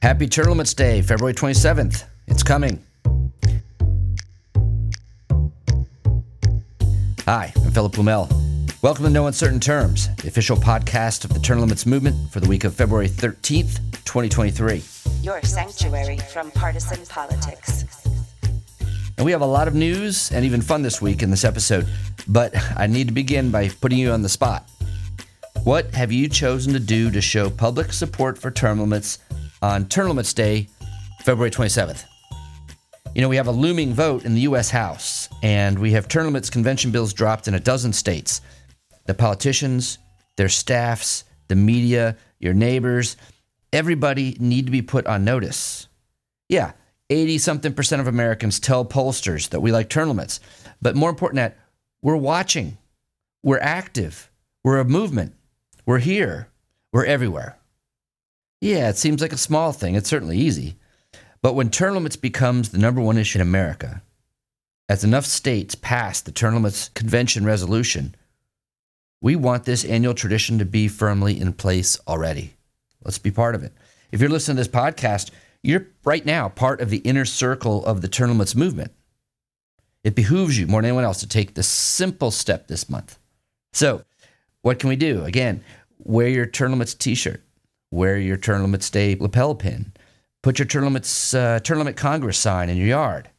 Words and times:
Happy 0.00 0.28
Term 0.28 0.50
Limits 0.50 0.74
Day, 0.74 1.02
February 1.02 1.34
27th. 1.34 2.04
It's 2.28 2.44
coming. 2.44 2.80
Hi, 7.24 7.52
I'm 7.56 7.72
Philip 7.72 7.94
Blumel. 7.94 8.30
Welcome 8.80 9.06
to 9.06 9.10
No 9.10 9.26
Uncertain 9.26 9.58
Terms, 9.58 10.08
the 10.22 10.28
official 10.28 10.56
podcast 10.56 11.24
of 11.24 11.34
the 11.34 11.40
Term 11.40 11.58
Limits 11.58 11.84
Movement 11.84 12.30
for 12.30 12.38
the 12.38 12.46
week 12.46 12.62
of 12.62 12.76
February 12.76 13.08
13th, 13.08 13.80
2023. 14.04 14.84
Your 15.20 15.42
sanctuary 15.42 16.18
from 16.18 16.52
partisan 16.52 17.04
politics. 17.06 17.84
And 19.16 19.24
we 19.24 19.32
have 19.32 19.40
a 19.40 19.46
lot 19.46 19.66
of 19.66 19.74
news 19.74 20.30
and 20.30 20.44
even 20.44 20.62
fun 20.62 20.82
this 20.82 21.02
week 21.02 21.24
in 21.24 21.30
this 21.30 21.44
episode, 21.44 21.88
but 22.28 22.54
I 22.76 22.86
need 22.86 23.08
to 23.08 23.12
begin 23.12 23.50
by 23.50 23.68
putting 23.68 23.98
you 23.98 24.12
on 24.12 24.22
the 24.22 24.28
spot. 24.28 24.64
What 25.64 25.92
have 25.94 26.12
you 26.12 26.28
chosen 26.28 26.72
to 26.72 26.80
do 26.80 27.10
to 27.10 27.20
show 27.20 27.50
public 27.50 27.92
support 27.92 28.38
for 28.38 28.52
term 28.52 28.78
limits 28.78 29.18
on 29.62 29.88
Limits 29.96 30.32
Day, 30.32 30.68
February 31.22 31.50
27th? 31.50 32.04
You 33.14 33.22
know, 33.22 33.28
we 33.28 33.36
have 33.36 33.48
a 33.48 33.52
looming 33.52 33.94
vote 33.94 34.24
in 34.24 34.34
the 34.34 34.42
U.S. 34.42 34.70
House, 34.70 35.28
and 35.42 35.78
we 35.78 35.92
have 35.92 36.06
limits 36.14 36.50
convention 36.50 36.90
bills 36.90 37.12
dropped 37.12 37.48
in 37.48 37.54
a 37.54 37.60
dozen 37.60 37.92
states. 37.92 38.40
The 39.06 39.14
politicians, 39.14 39.98
their 40.36 40.48
staffs, 40.48 41.24
the 41.48 41.56
media, 41.56 42.16
your 42.38 42.54
neighbors, 42.54 43.16
everybody 43.72 44.36
need 44.38 44.66
to 44.66 44.72
be 44.72 44.82
put 44.82 45.06
on 45.06 45.24
notice. 45.24 45.88
Yeah, 46.48 46.72
80 47.10 47.38
something 47.38 47.74
percent 47.74 48.00
of 48.00 48.06
Americans 48.06 48.60
tell 48.60 48.84
pollsters 48.84 49.48
that 49.50 49.60
we 49.60 49.72
like 49.72 49.94
limits. 49.94 50.40
But 50.80 50.94
more 50.94 51.10
important 51.10 51.36
that 51.36 51.58
we're 52.02 52.16
watching, 52.16 52.78
we're 53.42 53.58
active, 53.58 54.30
we're 54.62 54.78
a 54.78 54.84
movement, 54.84 55.34
we're 55.86 55.98
here, 55.98 56.48
we're 56.92 57.04
everywhere. 57.04 57.57
Yeah, 58.60 58.88
it 58.88 58.96
seems 58.96 59.22
like 59.22 59.32
a 59.32 59.38
small 59.38 59.72
thing. 59.72 59.94
It's 59.94 60.08
certainly 60.08 60.38
easy. 60.38 60.76
But 61.42 61.54
when 61.54 61.70
term 61.70 61.94
limits 61.94 62.16
becomes 62.16 62.70
the 62.70 62.78
number 62.78 63.00
one 63.00 63.16
issue 63.16 63.38
in 63.38 63.42
America, 63.42 64.02
as 64.88 65.04
enough 65.04 65.26
states 65.26 65.74
pass 65.74 66.20
the 66.20 66.32
term 66.32 66.54
limits 66.54 66.88
convention 66.90 67.44
resolution, 67.44 68.14
we 69.20 69.36
want 69.36 69.64
this 69.64 69.84
annual 69.84 70.14
tradition 70.14 70.58
to 70.58 70.64
be 70.64 70.88
firmly 70.88 71.40
in 71.40 71.52
place 71.52 71.98
already. 72.08 72.54
Let's 73.04 73.18
be 73.18 73.30
part 73.30 73.54
of 73.54 73.62
it. 73.62 73.72
If 74.10 74.20
you're 74.20 74.30
listening 74.30 74.56
to 74.56 74.60
this 74.62 74.68
podcast, 74.68 75.30
you're 75.62 75.88
right 76.04 76.24
now 76.24 76.48
part 76.48 76.80
of 76.80 76.90
the 76.90 76.98
inner 76.98 77.24
circle 77.24 77.84
of 77.84 78.00
the 78.00 78.08
term 78.08 78.30
limits 78.30 78.54
movement. 78.54 78.92
It 80.04 80.14
behooves 80.14 80.58
you 80.58 80.66
more 80.66 80.80
than 80.80 80.88
anyone 80.88 81.04
else 81.04 81.20
to 81.20 81.28
take 81.28 81.54
this 81.54 81.68
simple 81.68 82.30
step 82.30 82.68
this 82.68 82.88
month. 82.88 83.18
So, 83.72 84.04
what 84.62 84.78
can 84.78 84.88
we 84.88 84.96
do? 84.96 85.24
Again, 85.24 85.62
wear 85.98 86.28
your 86.28 86.46
term 86.46 86.72
limits 86.72 86.94
t-shirt, 86.94 87.42
wear 87.90 88.16
your 88.16 88.36
term 88.36 88.62
limits 88.62 88.90
day 88.90 89.16
lapel 89.16 89.54
pin, 89.54 89.92
put 90.42 90.58
your 90.58 90.82
limits 90.82 91.34
uh, 91.34 91.60
limit 91.68 91.96
Congress 91.96 92.38
sign 92.38 92.68
in 92.68 92.76
your 92.76 92.86
yard. 92.86 93.30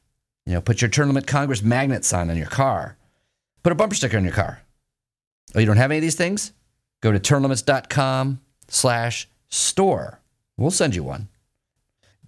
You 0.45 0.53
know, 0.53 0.61
put 0.61 0.81
your 0.81 0.89
limit 1.05 1.27
Congress 1.27 1.61
magnet 1.61 2.03
sign 2.05 2.29
on 2.29 2.37
your 2.37 2.47
car. 2.47 2.97
Put 3.63 3.71
a 3.71 3.75
bumper 3.75 3.95
sticker 3.95 4.17
on 4.17 4.23
your 4.23 4.33
car. 4.33 4.61
Oh, 5.53 5.59
you 5.59 5.65
don't 5.65 5.77
have 5.77 5.91
any 5.91 5.97
of 5.97 6.01
these 6.01 6.15
things? 6.15 6.53
Go 7.01 7.11
to 7.11 7.19
termlimits.com 7.19 8.39
slash 8.67 9.27
store. 9.47 10.21
We'll 10.57 10.71
send 10.71 10.95
you 10.95 11.03
one. 11.03 11.27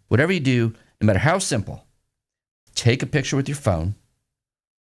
Whatever 0.07 0.33
you 0.33 0.39
do, 0.39 0.73
no 0.99 1.05
matter 1.05 1.19
how 1.19 1.39
simple, 1.39 1.85
take 2.75 3.01
a 3.01 3.05
picture 3.05 3.35
with 3.35 3.49
your 3.49 3.55
phone 3.55 3.95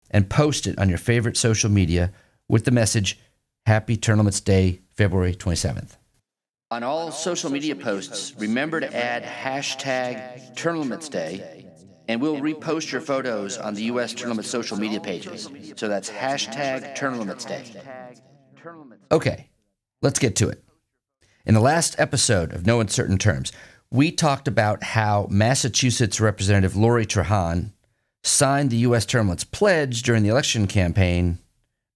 and 0.09 0.29
post 0.29 0.67
it 0.67 0.77
on 0.77 0.89
your 0.89 0.97
favorite 0.97 1.37
social 1.37 1.69
media 1.69 2.11
with 2.47 2.65
the 2.65 2.71
message 2.71 3.19
Happy 3.65 3.99
Limits 4.07 4.41
Day, 4.41 4.81
February 4.91 5.35
27th. 5.35 5.95
On 6.71 6.83
all 6.83 7.11
social 7.11 7.49
media 7.49 7.75
posts, 7.75 8.33
remember 8.37 8.79
to 8.79 8.95
add 8.95 9.23
hashtag 9.23 10.55
Limits 10.63 11.09
Day, 11.09 11.65
and 12.07 12.21
we'll 12.21 12.37
repost 12.37 12.93
your 12.93 13.01
photos 13.01 13.57
on 13.57 13.73
the 13.73 13.83
U.S. 13.83 14.13
Term 14.13 14.29
Limits 14.29 14.49
social 14.49 14.77
media 14.77 15.01
pages. 15.01 15.49
So 15.75 15.89
that's 15.89 16.09
hashtag 16.09 16.97
Limits 17.17 17.43
Day. 17.43 17.65
Okay, 19.11 19.49
let's 20.01 20.17
get 20.17 20.37
to 20.37 20.47
it. 20.47 20.63
In 21.45 21.55
the 21.55 21.59
last 21.59 21.99
episode 21.99 22.53
of 22.53 22.65
No 22.65 22.79
Uncertain 22.79 23.17
Terms, 23.17 23.51
we 23.91 24.09
talked 24.09 24.47
about 24.47 24.81
how 24.81 25.27
Massachusetts 25.29 26.21
Representative 26.21 26.77
Lori 26.77 27.05
Trahan 27.05 27.73
signed 28.23 28.69
the 28.69 28.77
U.S. 28.77 29.13
Limits 29.13 29.43
pledge 29.43 30.03
during 30.03 30.23
the 30.23 30.29
election 30.29 30.67
campaign, 30.67 31.39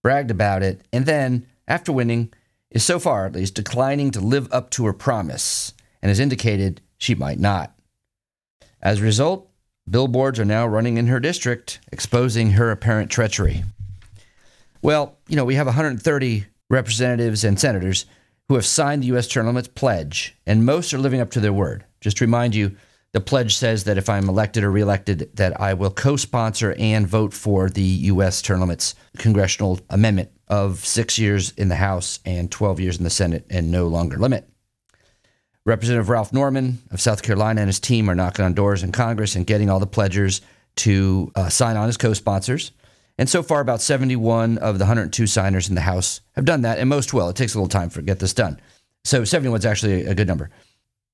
bragged 0.04 0.32
about 0.32 0.64
it, 0.64 0.82
and 0.92 1.06
then, 1.06 1.46
after 1.66 1.94
winning, 1.94 2.34
is 2.76 2.84
so 2.84 3.00
far 3.00 3.26
at 3.26 3.34
least 3.34 3.56
declining 3.56 4.12
to 4.12 4.20
live 4.20 4.52
up 4.52 4.70
to 4.70 4.86
her 4.86 4.94
promise 4.94 5.74
and 6.02 6.10
has 6.10 6.20
indicated 6.20 6.82
she 6.98 7.16
might 7.16 7.40
not. 7.40 7.74
As 8.82 9.00
a 9.00 9.04
result, 9.04 9.50
billboards 9.90 10.40
are 10.40 10.46
now 10.46 10.68
running 10.68 10.98
in 10.98 11.08
her 11.08 11.22
district, 11.22 11.80
exposing 11.92 12.52
her 12.52 12.70
apparent 12.70 13.10
treachery. 13.10 13.64
Well, 14.82 15.18
you 15.30 15.38
know, 15.38 15.46
we 15.46 15.56
have 15.56 15.68
130 15.68 16.46
representatives 16.70 17.46
and 17.46 17.58
senators 17.58 18.06
who 18.50 18.56
have 18.56 18.66
signed 18.66 19.02
the 19.02 19.08
U.S. 19.08 19.30
Term 19.30 19.48
Limits 19.48 19.70
pledge, 19.70 20.36
and 20.46 20.66
most 20.66 20.94
are 20.94 21.00
living 21.00 21.22
up 21.22 21.32
to 21.32 21.40
their 21.40 21.54
word. 21.54 21.86
Just 22.02 22.18
to 22.18 22.26
remind 22.26 22.54
you, 22.54 22.76
the 23.14 23.22
pledge 23.22 23.56
says 23.56 23.86
that 23.86 23.98
if 23.98 24.10
I'm 24.10 24.28
elected 24.28 24.66
or 24.66 24.70
reelected, 24.70 25.32
that 25.36 25.60
I 25.60 25.74
will 25.74 25.92
co-sponsor 25.92 26.76
and 26.78 27.08
vote 27.08 27.34
for 27.34 27.70
the 27.70 27.82
U.S. 27.82 28.42
Term 28.42 28.60
Limits 28.60 28.96
congressional 29.18 29.80
amendment 29.90 30.30
of 30.48 30.86
six 30.86 31.18
years 31.18 31.52
in 31.52 31.70
the 31.70 31.76
House 31.76 32.20
and 32.26 32.52
12 32.52 32.80
years 32.80 32.98
in 32.98 33.04
the 33.04 33.10
Senate 33.10 33.46
and 33.50 33.72
no 33.72 33.88
longer 33.88 34.18
limit. 34.18 34.50
Representative 35.66 36.10
Ralph 36.10 36.32
Norman 36.32 36.80
of 36.92 37.02
South 37.02 37.24
Carolina 37.24 37.62
and 37.62 37.68
his 37.68 37.80
team 37.80 38.10
are 38.10 38.16
knocking 38.16 38.46
on 38.46 38.54
doors 38.54 38.84
in 38.84 38.92
Congress 38.92 39.36
and 39.36 39.48
getting 39.48 39.70
all 39.70 39.80
the 39.80 39.88
pledgers 39.88 40.42
to 40.78 41.32
uh, 41.36 41.50
sign 41.50 41.76
on 41.76 41.90
as 41.90 41.98
co-sponsors. 41.98 42.72
And 43.18 43.30
so 43.30 43.42
far, 43.42 43.62
about 43.62 43.82
71 43.82 44.58
of 44.58 44.78
the 44.78 44.84
102 44.84 45.26
signers 45.26 45.70
in 45.70 45.76
the 45.76 45.82
House 45.82 46.22
have 46.34 46.46
done 46.46 46.62
that, 46.62 46.80
and 46.80 46.90
most 46.90 47.14
will. 47.14 47.30
It 47.30 47.36
takes 47.36 47.56
a 47.56 47.58
little 47.58 47.70
time 47.70 47.90
for 47.90 48.02
get 48.02 48.20
this 48.20 48.34
done. 48.34 48.60
So 49.06 49.24
71 49.24 49.60
is 49.60 49.66
actually 49.66 50.06
a 50.06 50.14
good 50.14 50.28
number. 50.28 50.50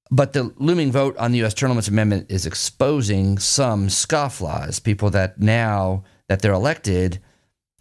But 0.10 0.34
the 0.34 0.54
looming 0.58 0.92
vote 0.92 1.16
on 1.18 1.32
the 1.32 1.38
U.S. 1.40 1.60
Limits 1.62 1.88
Amendment 1.88 2.30
is 2.30 2.46
exposing 2.46 3.38
some 3.38 3.88
scofflaws, 3.88 4.84
people 4.84 5.10
that 5.12 5.40
now 5.40 6.04
that 6.28 6.42
they're 6.42 6.52
elected 6.52 7.22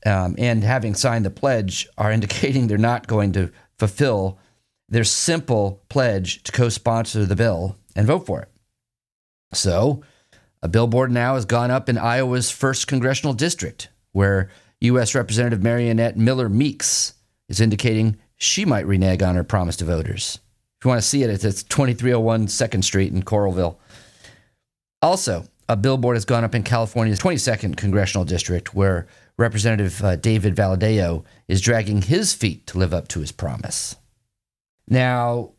um, 0.07 0.35
and 0.39 0.65
having 0.65 0.95
signed 0.95 1.25
the 1.25 1.31
pledge 1.31 1.89
are 1.99 2.13
indicating 2.13 2.67
they're 2.67 2.79
not 2.79 3.07
going 3.07 3.33
to 3.33 3.51
fulfill 3.79 4.39
their 4.89 5.05
simple 5.05 5.83
pledge 5.89 6.43
to 6.43 6.53
co 6.53 6.69
sponsor 6.69 7.25
the 7.25 7.37
bill 7.37 7.77
and 7.95 8.07
vote 8.07 8.27
for 8.27 8.43
it. 8.43 8.49
So, 9.53 10.03
a 10.63 10.69
billboard 10.69 11.11
now 11.11 11.35
has 11.35 11.45
gone 11.45 11.71
up 11.71 11.89
in 11.89 11.99
Iowa's 11.99 12.51
first 12.51 12.87
congressional 12.87 13.33
district, 13.33 13.89
where 14.13 14.51
U.S. 14.81 15.15
Representative 15.15 15.61
Mariannette 15.61 16.17
Miller 16.17 16.49
Meeks 16.49 17.15
is 17.49 17.61
indicating 17.61 18.17
she 18.37 18.65
might 18.65 18.87
renege 18.87 19.23
on 19.23 19.35
her 19.35 19.45
promise 19.45 19.77
to 19.77 19.85
voters. 19.85 20.39
If 20.79 20.85
you 20.85 20.89
want 20.89 21.03
to 21.03 21.07
see 21.07 21.23
it, 21.23 21.31
it's 21.31 21.63
2301 21.65 22.47
2nd 22.47 22.85
Street 22.85 23.13
in 23.13 23.23
Coralville. 23.23 23.77
Also, 25.03 25.45
a 25.69 25.77
billboard 25.77 26.17
has 26.17 26.25
gone 26.25 26.43
up 26.43 26.55
in 26.55 26.63
California's 26.63 27.21
22nd 27.21 27.77
congressional 27.77 28.25
district, 28.25 28.75
where 28.75 29.07
Representative 29.41 30.05
uh, 30.05 30.17
David 30.17 30.55
Valadao 30.55 31.25
is 31.49 31.63
dragging 31.63 32.03
his 32.03 32.35
feet 32.35 32.67
to 32.67 32.79
live 32.79 32.93
up 32.93 33.09
to 33.09 33.21
his 33.21 33.33
promise. 33.33 33.97
Now, 34.87 35.53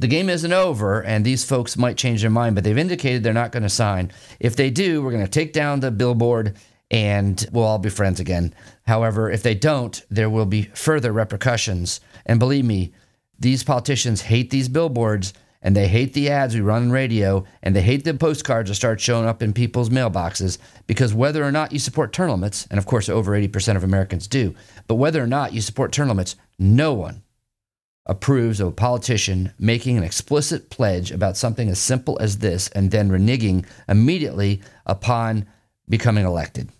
the 0.00 0.08
game 0.08 0.28
isn't 0.28 0.52
over, 0.52 1.00
and 1.00 1.24
these 1.24 1.44
folks 1.44 1.76
might 1.76 1.96
change 1.96 2.22
their 2.22 2.30
mind, 2.30 2.56
but 2.56 2.64
they've 2.64 2.76
indicated 2.76 3.22
they're 3.22 3.32
not 3.32 3.52
going 3.52 3.62
to 3.62 3.68
sign. 3.68 4.10
If 4.40 4.56
they 4.56 4.68
do, 4.68 5.00
we're 5.00 5.12
going 5.12 5.24
to 5.24 5.30
take 5.30 5.52
down 5.52 5.78
the 5.78 5.92
billboard 5.92 6.56
and 6.90 7.46
we'll 7.52 7.62
all 7.62 7.78
be 7.78 7.88
friends 7.88 8.18
again. 8.18 8.52
However, 8.82 9.30
if 9.30 9.44
they 9.44 9.54
don't, 9.54 10.04
there 10.10 10.28
will 10.28 10.46
be 10.46 10.62
further 10.74 11.12
repercussions. 11.12 12.00
And 12.26 12.40
believe 12.40 12.64
me, 12.64 12.92
these 13.38 13.62
politicians 13.62 14.22
hate 14.22 14.50
these 14.50 14.68
billboards 14.68 15.32
and 15.62 15.76
they 15.76 15.88
hate 15.88 16.14
the 16.14 16.30
ads 16.30 16.54
we 16.54 16.60
run 16.60 16.82
on 16.82 16.90
radio 16.90 17.44
and 17.62 17.76
they 17.76 17.82
hate 17.82 18.04
the 18.04 18.14
postcards 18.14 18.70
that 18.70 18.74
start 18.74 19.00
showing 19.00 19.26
up 19.26 19.42
in 19.42 19.52
people's 19.52 19.90
mailboxes 19.90 20.58
because 20.86 21.12
whether 21.12 21.44
or 21.44 21.52
not 21.52 21.72
you 21.72 21.78
support 21.78 22.12
term 22.12 22.30
limits, 22.30 22.66
and 22.70 22.78
of 22.78 22.86
course 22.86 23.08
over 23.08 23.32
80% 23.32 23.76
of 23.76 23.84
Americans 23.84 24.26
do, 24.26 24.54
but 24.86 24.94
whether 24.94 25.22
or 25.22 25.26
not 25.26 25.52
you 25.52 25.60
support 25.60 25.92
term 25.92 26.08
limits, 26.08 26.36
no 26.58 26.94
one 26.94 27.22
approves 28.06 28.60
of 28.60 28.68
a 28.68 28.72
politician 28.72 29.52
making 29.58 29.96
an 29.96 30.02
explicit 30.02 30.70
pledge 30.70 31.12
about 31.12 31.36
something 31.36 31.68
as 31.68 31.78
simple 31.78 32.18
as 32.20 32.38
this 32.38 32.68
and 32.68 32.90
then 32.90 33.10
reneging 33.10 33.64
immediately 33.88 34.60
upon 34.86 35.46
becoming 35.88 36.24
elected. 36.24 36.70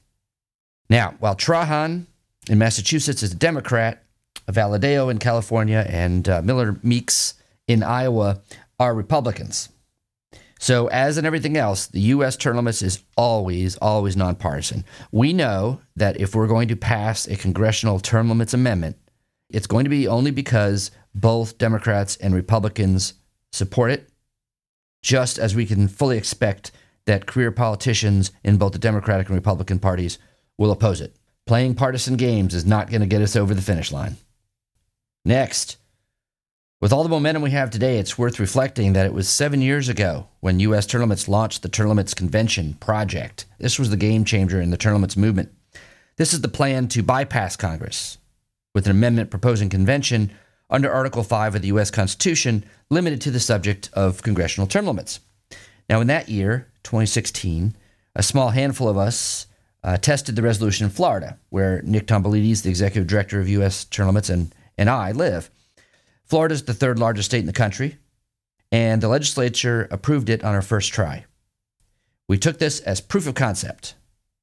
Now, 0.88 1.14
while 1.20 1.36
Trahan 1.36 2.06
in 2.48 2.58
Massachusetts 2.58 3.22
is 3.22 3.32
a 3.32 3.36
Democrat, 3.36 4.02
Valadao 4.48 5.10
in 5.10 5.18
California, 5.18 5.86
and 5.88 6.28
uh, 6.28 6.42
Miller 6.42 6.80
Meeks 6.82 7.34
in 7.68 7.84
Iowa 7.84 8.40
are 8.80 8.94
Republicans. 8.94 9.68
So, 10.58 10.88
as 10.88 11.16
in 11.16 11.24
everything 11.24 11.56
else, 11.56 11.86
the 11.86 12.00
U.S. 12.00 12.36
term 12.36 12.56
limits 12.56 12.82
is 12.82 13.02
always, 13.16 13.76
always 13.76 14.16
nonpartisan. 14.16 14.84
We 15.12 15.32
know 15.32 15.80
that 15.96 16.20
if 16.20 16.34
we're 16.34 16.48
going 16.48 16.68
to 16.68 16.76
pass 16.76 17.26
a 17.26 17.36
congressional 17.36 18.00
term 18.00 18.28
limits 18.28 18.52
amendment, 18.52 18.96
it's 19.48 19.66
going 19.66 19.84
to 19.84 19.90
be 19.90 20.08
only 20.08 20.32
because 20.32 20.90
both 21.14 21.56
Democrats 21.58 22.16
and 22.16 22.34
Republicans 22.34 23.14
support 23.52 23.90
it 23.90 24.10
just 25.02 25.38
as 25.38 25.54
we 25.54 25.66
can 25.66 25.88
fully 25.88 26.18
expect 26.18 26.72
that 27.06 27.26
career 27.26 27.50
politicians 27.50 28.30
in 28.44 28.58
both 28.58 28.72
the 28.72 28.78
Democratic 28.78 29.28
and 29.28 29.36
Republican 29.36 29.78
parties 29.78 30.18
will 30.58 30.70
oppose 30.70 31.00
it. 31.00 31.16
Playing 31.46 31.74
partisan 31.74 32.16
games 32.16 32.54
is 32.54 32.66
not 32.66 32.90
going 32.90 33.00
to 33.00 33.06
get 33.06 33.22
us 33.22 33.34
over 33.34 33.54
the 33.54 33.62
finish 33.62 33.90
line. 33.90 34.16
Next, 35.24 35.78
with 36.80 36.92
all 36.92 37.02
the 37.02 37.10
momentum 37.10 37.42
we 37.42 37.50
have 37.50 37.70
today, 37.70 37.98
it's 37.98 38.16
worth 38.16 38.40
reflecting 38.40 38.94
that 38.94 39.04
it 39.04 39.12
was 39.12 39.28
seven 39.28 39.60
years 39.60 39.88
ago 39.88 40.28
when 40.40 40.60
U.S. 40.60 40.92
Limits 40.94 41.28
launched 41.28 41.62
the 41.62 41.86
Limits 41.86 42.14
Convention 42.14 42.74
Project. 42.80 43.44
This 43.58 43.78
was 43.78 43.90
the 43.90 43.98
game 43.98 44.24
changer 44.24 44.60
in 44.60 44.70
the 44.70 44.78
limits 44.90 45.16
movement. 45.16 45.52
This 46.16 46.32
is 46.32 46.40
the 46.40 46.48
plan 46.48 46.88
to 46.88 47.02
bypass 47.02 47.56
Congress 47.56 48.16
with 48.74 48.86
an 48.86 48.92
amendment 48.92 49.30
proposing 49.30 49.68
convention 49.68 50.30
under 50.70 50.90
Article 50.90 51.22
5 51.22 51.56
of 51.56 51.62
the 51.62 51.68
U.S. 51.68 51.90
Constitution 51.90 52.64
limited 52.88 53.20
to 53.22 53.30
the 53.30 53.40
subject 53.40 53.90
of 53.92 54.22
congressional 54.22 54.66
term 54.66 54.86
limits. 54.86 55.20
Now, 55.88 56.00
in 56.00 56.06
that 56.06 56.28
year, 56.28 56.68
2016, 56.84 57.76
a 58.14 58.22
small 58.22 58.50
handful 58.50 58.88
of 58.88 58.96
us 58.96 59.46
uh, 59.82 59.96
tested 59.98 60.36
the 60.36 60.42
resolution 60.42 60.84
in 60.84 60.90
Florida, 60.90 61.38
where 61.50 61.82
Nick 61.82 62.06
Tomboulides, 62.06 62.62
the 62.62 62.70
executive 62.70 63.06
director 63.06 63.38
of 63.38 63.48
U.S. 63.48 63.86
Limits, 63.98 64.30
and, 64.30 64.54
and 64.78 64.88
I 64.88 65.12
live. 65.12 65.50
Florida 66.30 66.54
is 66.54 66.62
the 66.62 66.74
third 66.74 66.96
largest 66.96 67.28
state 67.28 67.40
in 67.40 67.46
the 67.46 67.52
country, 67.52 67.98
and 68.70 69.02
the 69.02 69.08
legislature 69.08 69.88
approved 69.90 70.28
it 70.30 70.44
on 70.44 70.54
our 70.54 70.62
first 70.62 70.92
try. 70.92 71.24
We 72.28 72.38
took 72.38 72.60
this 72.60 72.78
as 72.78 73.00
proof 73.00 73.26
of 73.26 73.34
concept 73.34 73.96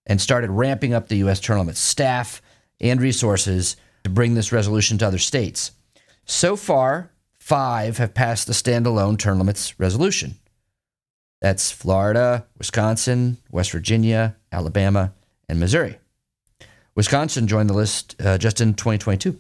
and 0.06 0.20
started 0.20 0.50
ramping 0.50 0.94
up 0.94 1.08
the 1.08 1.20
U.S. 1.20 1.48
limits 1.48 1.80
staff 1.80 2.42
and 2.82 3.02
resources 3.02 3.78
to 4.04 4.10
bring 4.10 4.34
this 4.34 4.52
resolution 4.52 4.98
to 4.98 5.08
other 5.08 5.18
states. 5.18 5.72
So 6.26 6.58
far, 6.58 7.10
five 7.40 8.00
have 8.00 8.14
passed 8.14 8.48
the 8.48 8.54
standalone 8.54 9.18
term 9.18 9.38
limits 9.38 9.80
resolution. 9.80 10.36
That's 11.40 11.72
Florida, 11.72 12.48
Wisconsin, 12.58 13.38
West 13.50 13.72
Virginia, 13.72 14.36
Alabama, 14.52 15.14
and 15.48 15.58
Missouri. 15.58 16.00
Wisconsin 16.96 17.48
joined 17.48 17.70
the 17.70 17.74
list 17.74 18.18
uh, 18.20 18.38
just 18.38 18.60
in 18.60 18.74
2022. 18.74 19.40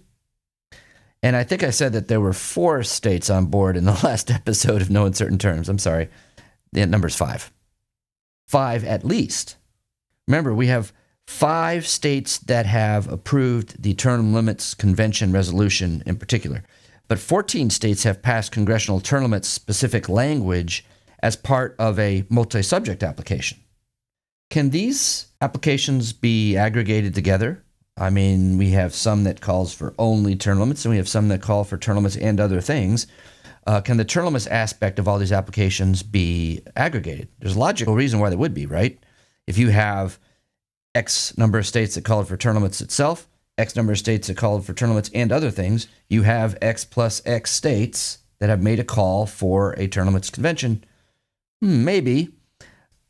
And 1.27 1.35
I 1.35 1.43
think 1.43 1.61
I 1.61 1.71
said 1.71 1.91
that 1.91 2.07
there 2.07 2.21
were 2.21 2.31
four 2.31 2.83
states 2.83 3.29
on 3.29 3.47
board 3.47 3.75
in 3.75 3.83
the 3.83 3.91
last 4.05 4.31
episode 4.31 4.81
of 4.81 4.89
No 4.89 5.05
Uncertain 5.05 5.37
Terms. 5.37 5.67
I'm 5.67 5.77
sorry. 5.77 6.07
The 6.71 6.85
number's 6.85 7.17
five. 7.17 7.51
Five 8.47 8.85
at 8.85 9.03
least. 9.03 9.57
Remember, 10.25 10.53
we 10.53 10.67
have 10.67 10.93
five 11.27 11.85
states 11.85 12.37
that 12.37 12.65
have 12.65 13.11
approved 13.11 13.83
the 13.83 13.93
Term 13.93 14.33
Limits 14.33 14.73
Convention 14.73 15.33
resolution 15.33 16.01
in 16.05 16.15
particular, 16.15 16.63
but 17.09 17.19
14 17.19 17.71
states 17.71 18.03
have 18.03 18.21
passed 18.21 18.53
congressional 18.53 19.01
term 19.01 19.23
limits 19.23 19.49
specific 19.49 20.07
language 20.07 20.85
as 21.19 21.35
part 21.35 21.75
of 21.77 21.99
a 21.99 22.25
multi 22.29 22.61
subject 22.61 23.03
application. 23.03 23.59
Can 24.49 24.69
these 24.69 25.27
applications 25.41 26.13
be 26.13 26.55
aggregated 26.55 27.13
together? 27.13 27.65
I 27.97 28.09
mean, 28.09 28.57
we 28.57 28.71
have 28.71 28.93
some 28.93 29.23
that 29.23 29.41
calls 29.41 29.73
for 29.73 29.93
only 29.97 30.35
limits, 30.35 30.85
and 30.85 30.91
we 30.91 30.97
have 30.97 31.09
some 31.09 31.29
that 31.29 31.41
call 31.41 31.63
for 31.63 31.77
limits 31.77 32.15
and 32.15 32.39
other 32.39 32.61
things. 32.61 33.07
Uh, 33.65 33.81
can 33.81 33.97
the 33.97 34.21
limits 34.23 34.47
aspect 34.47 34.99
of 34.99 35.07
all 35.07 35.17
these 35.17 35.31
applications 35.31 36.03
be 36.03 36.61
aggregated? 36.75 37.27
There's 37.39 37.55
a 37.55 37.59
logical 37.59 37.95
reason 37.95 38.19
why 38.19 38.29
they 38.29 38.35
would 38.35 38.53
be, 38.53 38.65
right? 38.65 38.97
If 39.47 39.57
you 39.57 39.69
have 39.69 40.19
X 40.95 41.37
number 41.37 41.57
of 41.57 41.65
states 41.65 41.95
that 41.95 42.05
called 42.05 42.27
for 42.27 42.37
limits 42.37 42.81
itself, 42.81 43.27
X 43.57 43.75
number 43.75 43.91
of 43.91 43.97
states 43.97 44.27
that 44.27 44.37
called 44.37 44.65
for 44.65 44.73
limits 44.87 45.09
and 45.13 45.31
other 45.31 45.51
things, 45.51 45.87
you 46.07 46.21
have 46.23 46.57
X 46.61 46.85
plus 46.85 47.21
X 47.25 47.51
states 47.51 48.19
that 48.39 48.49
have 48.49 48.61
made 48.61 48.79
a 48.79 48.83
call 48.83 49.25
for 49.25 49.73
a 49.77 49.87
limits 49.87 50.29
convention. 50.29 50.83
Hmm, 51.61 51.83
maybe. 51.83 52.29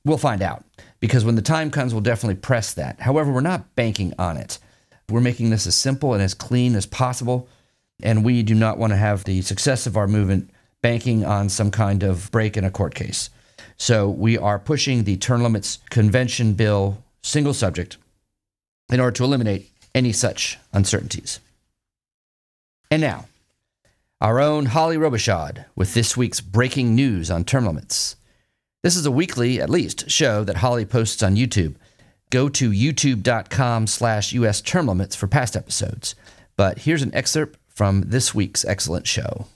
We'll 0.05 0.17
find 0.17 0.41
out 0.41 0.63
because 1.01 1.25
when 1.25 1.35
the 1.35 1.41
time 1.41 1.69
comes, 1.69 1.93
we'll 1.93 2.01
definitely 2.01 2.39
press 2.39 2.73
that. 2.75 3.01
However, 3.01 3.31
we're 3.31 3.41
not 3.41 3.75
banking 3.75 4.13
on 4.17 4.37
it. 4.37 4.57
We're 5.09 5.21
making 5.21 5.49
this 5.49 5.67
as 5.67 5.75
simple 5.75 6.13
and 6.13 6.21
as 6.21 6.33
clean 6.33 6.75
as 6.75 6.85
possible. 6.85 7.47
And 8.03 8.25
we 8.25 8.43
do 8.43 8.53
not 8.53 8.77
want 8.77 8.91
to 8.91 8.97
have 8.97 9.23
the 9.23 9.41
success 9.41 9.87
of 9.87 9.97
our 9.97 10.07
movement 10.07 10.49
banking 10.81 11.25
on 11.25 11.49
some 11.49 11.71
kind 11.71 12.03
of 12.03 12.29
break 12.31 12.57
in 12.57 12.63
a 12.63 12.71
court 12.71 12.93
case. 12.93 13.29
So 13.77 14.09
we 14.09 14.37
are 14.37 14.59
pushing 14.59 15.03
the 15.03 15.17
term 15.17 15.43
limits 15.43 15.79
convention 15.89 16.53
bill 16.53 17.03
single 17.21 17.53
subject 17.53 17.97
in 18.89 18.99
order 18.99 19.15
to 19.17 19.23
eliminate 19.23 19.71
any 19.95 20.11
such 20.11 20.57
uncertainties. 20.73 21.39
And 22.89 23.01
now, 23.01 23.25
our 24.21 24.39
own 24.39 24.67
Holly 24.67 24.97
Robichaud 24.97 25.65
with 25.75 25.93
this 25.93 26.15
week's 26.15 26.41
breaking 26.41 26.95
news 26.95 27.29
on 27.29 27.43
term 27.43 27.65
limits. 27.65 28.15
This 28.83 28.95
is 28.95 29.05
a 29.05 29.11
weekly, 29.11 29.59
at 29.59 29.69
least, 29.69 30.09
show 30.09 30.43
that 30.43 30.57
Holly 30.57 30.85
posts 30.85 31.21
on 31.21 31.35
YouTube. 31.35 31.75
Go 32.29 32.49
to 32.49 32.71
youtube.com 32.71 33.87
slash 33.87 34.33
US 34.33 34.61
term 34.61 34.87
limits 34.87 35.15
for 35.15 35.27
past 35.27 35.55
episodes. 35.55 36.13
But 36.57 36.79
here's 36.79 37.01
an 37.01 37.15
excerpt 37.15 37.57
from 37.69 38.01
this 38.07 38.35
week's 38.35 38.65
excellent 38.65 39.07
show. 39.07 39.47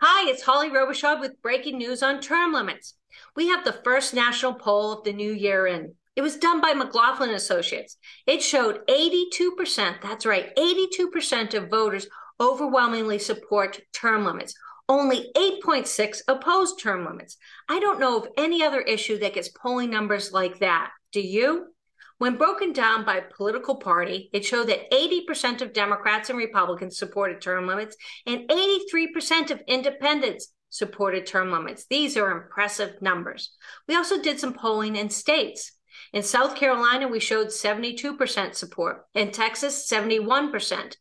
Hi, 0.00 0.30
it's 0.30 0.42
Holly 0.42 0.70
Robichaud 0.70 1.20
with 1.20 1.40
breaking 1.40 1.78
news 1.78 2.02
on 2.02 2.20
term 2.20 2.52
limits. 2.52 2.94
We 3.36 3.48
have 3.48 3.64
the 3.64 3.78
first 3.84 4.12
national 4.12 4.54
poll 4.54 4.92
of 4.92 5.04
the 5.04 5.12
new 5.12 5.32
year 5.32 5.66
in. 5.66 5.94
It 6.16 6.22
was 6.22 6.36
done 6.36 6.60
by 6.60 6.72
McLaughlin 6.72 7.30
Associates. 7.30 7.96
It 8.26 8.42
showed 8.42 8.86
82%, 8.88 10.00
that's 10.02 10.26
right, 10.26 10.54
82% 10.56 11.54
of 11.54 11.70
voters 11.70 12.08
overwhelmingly 12.40 13.18
support 13.18 13.80
term 13.92 14.24
limits. 14.24 14.54
Only 14.88 15.30
8.6 15.36 16.22
oppose 16.28 16.76
term 16.76 17.04
limits. 17.04 17.36
I 17.68 17.80
don't 17.80 18.00
know 18.00 18.18
of 18.18 18.28
any 18.36 18.62
other 18.62 18.80
issue 18.80 19.18
that 19.18 19.34
gets 19.34 19.48
polling 19.48 19.90
numbers 19.90 20.32
like 20.32 20.58
that. 20.60 20.90
Do 21.12 21.20
you? 21.20 21.74
When 22.18 22.36
broken 22.36 22.72
down 22.72 23.04
by 23.04 23.20
political 23.20 23.76
party, 23.76 24.30
it 24.32 24.44
showed 24.44 24.68
that 24.68 24.90
80% 24.90 25.60
of 25.60 25.74
Democrats 25.74 26.30
and 26.30 26.38
Republicans 26.38 26.98
supported 26.98 27.42
term 27.42 27.66
limits 27.66 27.96
and 28.26 28.48
83% 28.48 29.50
of 29.50 29.60
independents 29.66 30.52
supported 30.70 31.26
term 31.26 31.52
limits. 31.52 31.86
These 31.88 32.16
are 32.16 32.30
impressive 32.30 33.02
numbers. 33.02 33.50
We 33.86 33.96
also 33.96 34.20
did 34.20 34.40
some 34.40 34.54
polling 34.54 34.96
in 34.96 35.10
states. 35.10 35.72
In 36.12 36.22
South 36.22 36.56
Carolina, 36.56 37.08
we 37.08 37.20
showed 37.20 37.48
72% 37.48 38.54
support. 38.54 39.04
In 39.14 39.30
Texas, 39.30 39.88
71%. 39.90 40.96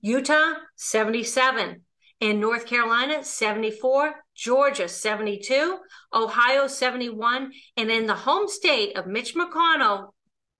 Utah, 0.00 0.54
77. 0.76 1.82
In 2.20 2.40
North 2.40 2.66
Carolina, 2.66 3.22
74. 3.22 4.14
Georgia, 4.34 4.88
72. 4.88 5.78
Ohio, 6.12 6.66
71. 6.66 7.52
And 7.76 7.90
in 7.90 8.06
the 8.06 8.14
home 8.14 8.48
state 8.48 8.96
of 8.96 9.06
Mitch 9.06 9.34
McConnell, 9.34 10.10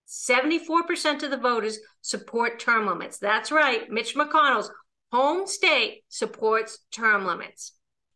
74% 0.07 1.23
of 1.23 1.31
the 1.31 1.37
voters 1.37 1.79
support 2.01 2.59
term 2.59 2.87
limits. 2.87 3.19
That's 3.19 3.51
right. 3.51 3.91
Mitch 3.91 4.15
McConnell's 4.15 4.71
home 5.13 5.47
state 5.47 6.05
supports 6.09 6.79
term 6.91 7.27
limits. 7.27 7.73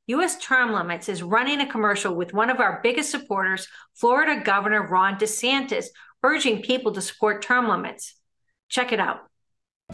U.S. 0.07 0.39
term 0.39 0.73
limits 0.73 1.09
is 1.09 1.23
running 1.23 1.61
a 1.61 1.71
commercial 1.71 2.15
with 2.15 2.35
one 2.35 2.51
of 2.51 2.59
our 2.59 2.81
biggest 2.83 3.11
supporters, 3.11 3.69
Florida 3.95 4.43
Governor 4.45 4.87
Ron 4.89 5.17
DeSantis, 5.17 5.87
urging 6.25 6.63
people 6.63 6.93
to 6.93 7.01
support 7.01 7.43
term 7.43 7.69
limits. 7.69 8.17
Check 8.69 8.93
it 8.93 8.99
out. 8.99 9.21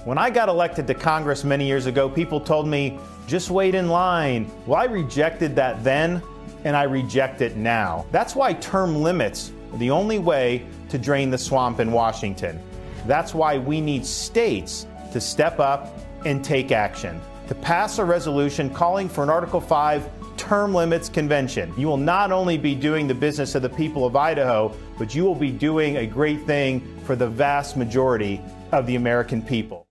When 0.05 0.19
I 0.19 0.31
got 0.31 0.49
elected 0.49 0.87
to 0.87 0.95
Congress 0.95 1.45
many 1.45 1.67
years 1.67 1.87
ago, 1.87 2.09
people 2.09 2.41
told 2.41 2.67
me, 2.67 2.99
just 3.27 3.51
wait 3.51 3.75
in 3.75 3.89
line. 3.89 4.51
Well, 4.67 4.81
I 4.81 4.85
rejected 4.85 5.57
that 5.57 5.83
then, 5.83 6.23
and 6.65 6.77
I 6.77 6.85
reject 6.85 7.41
it 7.41 7.57
now. 7.57 8.07
That's 8.11 8.35
why 8.35 8.55
term 8.55 8.97
limits 9.03 9.53
are 9.73 9.79
the 9.79 9.91
only 9.91 10.19
way 10.19 10.67
to 10.89 10.99
drain 10.99 11.31
the 11.31 11.39
swamp 11.39 11.81
in 11.81 11.93
Washington. 11.93 12.61
That's 13.07 13.35
why 13.35 13.59
we 13.59 13.81
need 13.81 14.05
states 14.05 14.87
to 15.13 15.21
step 15.21 15.61
up 15.61 15.97
and 16.25 16.45
take 16.45 16.73
action 16.73 17.21
to 17.49 17.55
pass 17.55 17.99
a 17.99 18.05
resolution 18.05 18.69
calling 18.71 19.09
for 19.09 19.23
an 19.23 19.31
Article 19.31 19.61
5 19.61 20.09
term 20.37 20.75
limits 20.75 21.09
convention. 21.09 21.73
You 21.77 21.87
will 21.87 21.97
not 21.97 22.33
only 22.33 22.59
be 22.59 22.75
doing 22.75 23.07
the 23.07 23.15
business 23.15 23.55
of 23.55 23.63
the 23.63 23.69
people 23.69 24.05
of 24.05 24.17
Idaho, 24.17 24.75
but 24.99 25.15
you 25.15 25.25
will 25.25 25.35
be 25.35 25.51
doing 25.51 25.99
a 25.99 26.07
great 26.07 26.45
thing 26.45 27.01
for 27.05 27.17
the 27.17 27.29
vast 27.29 27.77
majority 27.77 28.41
of 28.73 28.87
the 28.87 28.97
American 28.97 29.43
people. 29.43 29.87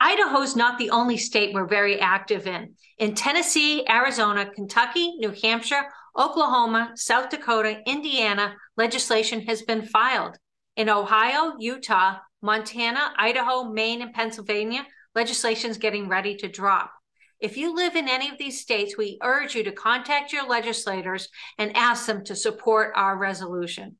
Idaho 0.00 0.42
is 0.42 0.54
not 0.54 0.78
the 0.78 0.90
only 0.90 1.16
state 1.16 1.52
we're 1.52 1.66
very 1.66 1.98
active 1.98 2.46
in. 2.46 2.74
In 2.98 3.14
Tennessee, 3.14 3.84
Arizona, 3.88 4.48
Kentucky, 4.54 5.16
New 5.16 5.34
Hampshire, 5.42 5.82
Oklahoma, 6.16 6.92
South 6.94 7.30
Dakota, 7.30 7.80
Indiana, 7.86 8.54
legislation 8.76 9.42
has 9.42 9.62
been 9.62 9.84
filed. 9.84 10.36
In 10.76 10.88
Ohio, 10.88 11.54
Utah, 11.58 12.18
Montana, 12.42 13.12
Idaho, 13.16 13.64
Maine, 13.64 14.02
and 14.02 14.14
Pennsylvania, 14.14 14.86
legislation 15.14 15.70
is 15.70 15.76
getting 15.76 16.08
ready 16.08 16.36
to 16.36 16.48
drop. 16.48 16.92
If 17.40 17.56
you 17.56 17.74
live 17.74 17.94
in 17.94 18.08
any 18.08 18.28
of 18.28 18.38
these 18.38 18.60
states, 18.60 18.96
we 18.96 19.18
urge 19.22 19.54
you 19.54 19.62
to 19.64 19.72
contact 19.72 20.32
your 20.32 20.48
legislators 20.48 21.28
and 21.56 21.76
ask 21.76 22.06
them 22.06 22.24
to 22.24 22.34
support 22.34 22.92
our 22.96 23.16
resolution. 23.16 23.96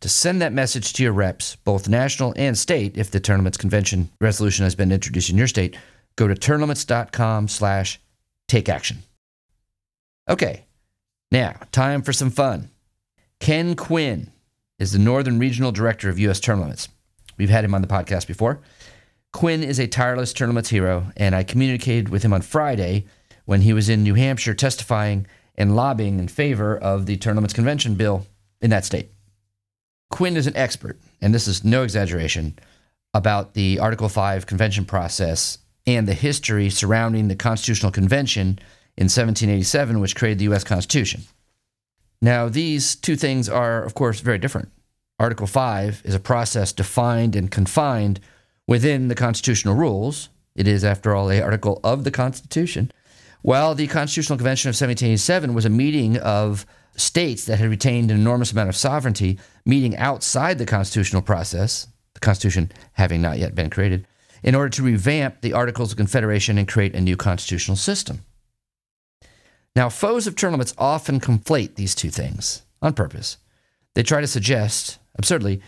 To 0.00 0.08
send 0.08 0.40
that 0.42 0.52
message 0.52 0.92
to 0.94 1.02
your 1.02 1.12
reps, 1.12 1.56
both 1.56 1.88
national 1.88 2.32
and 2.36 2.56
state, 2.56 2.96
if 2.96 3.10
the 3.10 3.20
Term 3.20 3.38
Limits 3.38 3.56
Convention 3.56 4.10
resolution 4.20 4.64
has 4.64 4.76
been 4.76 4.92
introduced 4.92 5.30
in 5.30 5.36
your 5.36 5.48
state, 5.48 5.76
go 6.16 6.28
to 6.28 6.34
termlimits.com 6.34 7.48
slash 7.48 8.00
take 8.46 8.68
action. 8.68 8.98
Okay, 10.28 10.64
Now, 11.30 11.56
time 11.72 12.02
for 12.02 12.12
some 12.12 12.30
fun. 12.30 12.70
Ken 13.38 13.76
Quinn 13.76 14.30
is 14.78 14.92
the 14.92 14.98
Northern 14.98 15.38
Regional 15.38 15.72
Director 15.72 16.08
of 16.08 16.18
U.S. 16.18 16.40
Term 16.40 16.60
Limits. 16.60 16.88
We've 17.36 17.50
had 17.50 17.64
him 17.64 17.74
on 17.74 17.82
the 17.82 17.88
podcast 17.88 18.26
before. 18.26 18.60
Quinn 19.32 19.62
is 19.62 19.78
a 19.78 19.86
tireless 19.86 20.32
term 20.32 20.48
limits 20.48 20.70
hero, 20.70 21.12
and 21.16 21.34
I 21.34 21.42
communicated 21.42 22.08
with 22.08 22.22
him 22.22 22.32
on 22.32 22.40
Friday 22.40 23.04
when 23.44 23.60
he 23.60 23.72
was 23.72 23.88
in 23.88 24.02
New 24.02 24.14
Hampshire 24.14 24.54
testifying 24.54 25.26
and 25.54 25.76
lobbying 25.76 26.18
in 26.18 26.28
favor 26.28 26.76
of 26.76 27.06
the 27.06 27.16
Term 27.16 27.36
Limits 27.36 27.52
Convention 27.52 27.94
bill 27.94 28.26
in 28.60 28.70
that 28.70 28.84
state. 28.84 29.10
Quinn 30.10 30.36
is 30.36 30.46
an 30.46 30.56
expert, 30.56 30.98
and 31.20 31.34
this 31.34 31.46
is 31.46 31.62
no 31.62 31.82
exaggeration, 31.82 32.58
about 33.12 33.54
the 33.54 33.78
Article 33.78 34.08
5 34.08 34.46
convention 34.46 34.84
process 34.84 35.58
and 35.86 36.06
the 36.06 36.14
history 36.14 36.70
surrounding 36.70 37.28
the 37.28 37.36
Constitutional 37.36 37.92
Convention 37.92 38.58
in 38.98 39.04
1787, 39.04 40.00
which 40.00 40.16
created 40.16 40.40
the 40.40 40.44
U.S. 40.46 40.64
Constitution. 40.64 41.22
Now, 42.20 42.48
these 42.48 42.96
two 42.96 43.14
things 43.14 43.48
are, 43.48 43.84
of 43.84 43.94
course, 43.94 44.18
very 44.18 44.38
different. 44.38 44.72
Article 45.20 45.46
5 45.46 46.02
is 46.04 46.16
a 46.16 46.20
process 46.20 46.72
defined 46.72 47.36
and 47.36 47.48
confined 47.48 48.18
within 48.66 49.06
the 49.06 49.14
constitutional 49.14 49.76
rules. 49.76 50.30
It 50.56 50.66
is, 50.66 50.82
after 50.82 51.14
all, 51.14 51.30
a 51.30 51.40
article 51.40 51.80
of 51.84 52.02
the 52.02 52.10
Constitution. 52.10 52.90
While 53.42 53.76
the 53.76 53.86
Constitutional 53.86 54.36
Convention 54.36 54.68
of 54.68 54.72
1787 54.72 55.54
was 55.54 55.64
a 55.64 55.70
meeting 55.70 56.18
of 56.18 56.66
states 56.96 57.44
that 57.44 57.60
had 57.60 57.70
retained 57.70 58.10
an 58.10 58.18
enormous 58.18 58.50
amount 58.50 58.68
of 58.68 58.74
sovereignty, 58.74 59.38
meeting 59.64 59.96
outside 59.96 60.58
the 60.58 60.66
constitutional 60.66 61.22
process, 61.22 61.86
the 62.14 62.20
Constitution 62.20 62.72
having 62.94 63.22
not 63.22 63.38
yet 63.38 63.54
been 63.54 63.70
created, 63.70 64.08
in 64.42 64.56
order 64.56 64.70
to 64.70 64.82
revamp 64.82 65.40
the 65.40 65.52
Articles 65.52 65.92
of 65.92 65.96
Confederation 65.96 66.58
and 66.58 66.66
create 66.66 66.96
a 66.96 67.00
new 67.00 67.16
constitutional 67.16 67.76
system. 67.76 68.24
Now, 69.78 69.88
foes 69.88 70.26
of 70.26 70.42
limits 70.42 70.74
often 70.76 71.20
conflate 71.20 71.76
these 71.76 71.94
two 71.94 72.10
things 72.10 72.62
on 72.82 72.94
purpose. 72.94 73.36
They 73.94 74.02
try 74.02 74.20
to 74.20 74.26
suggest, 74.26 74.98
absurdly, 75.14 75.62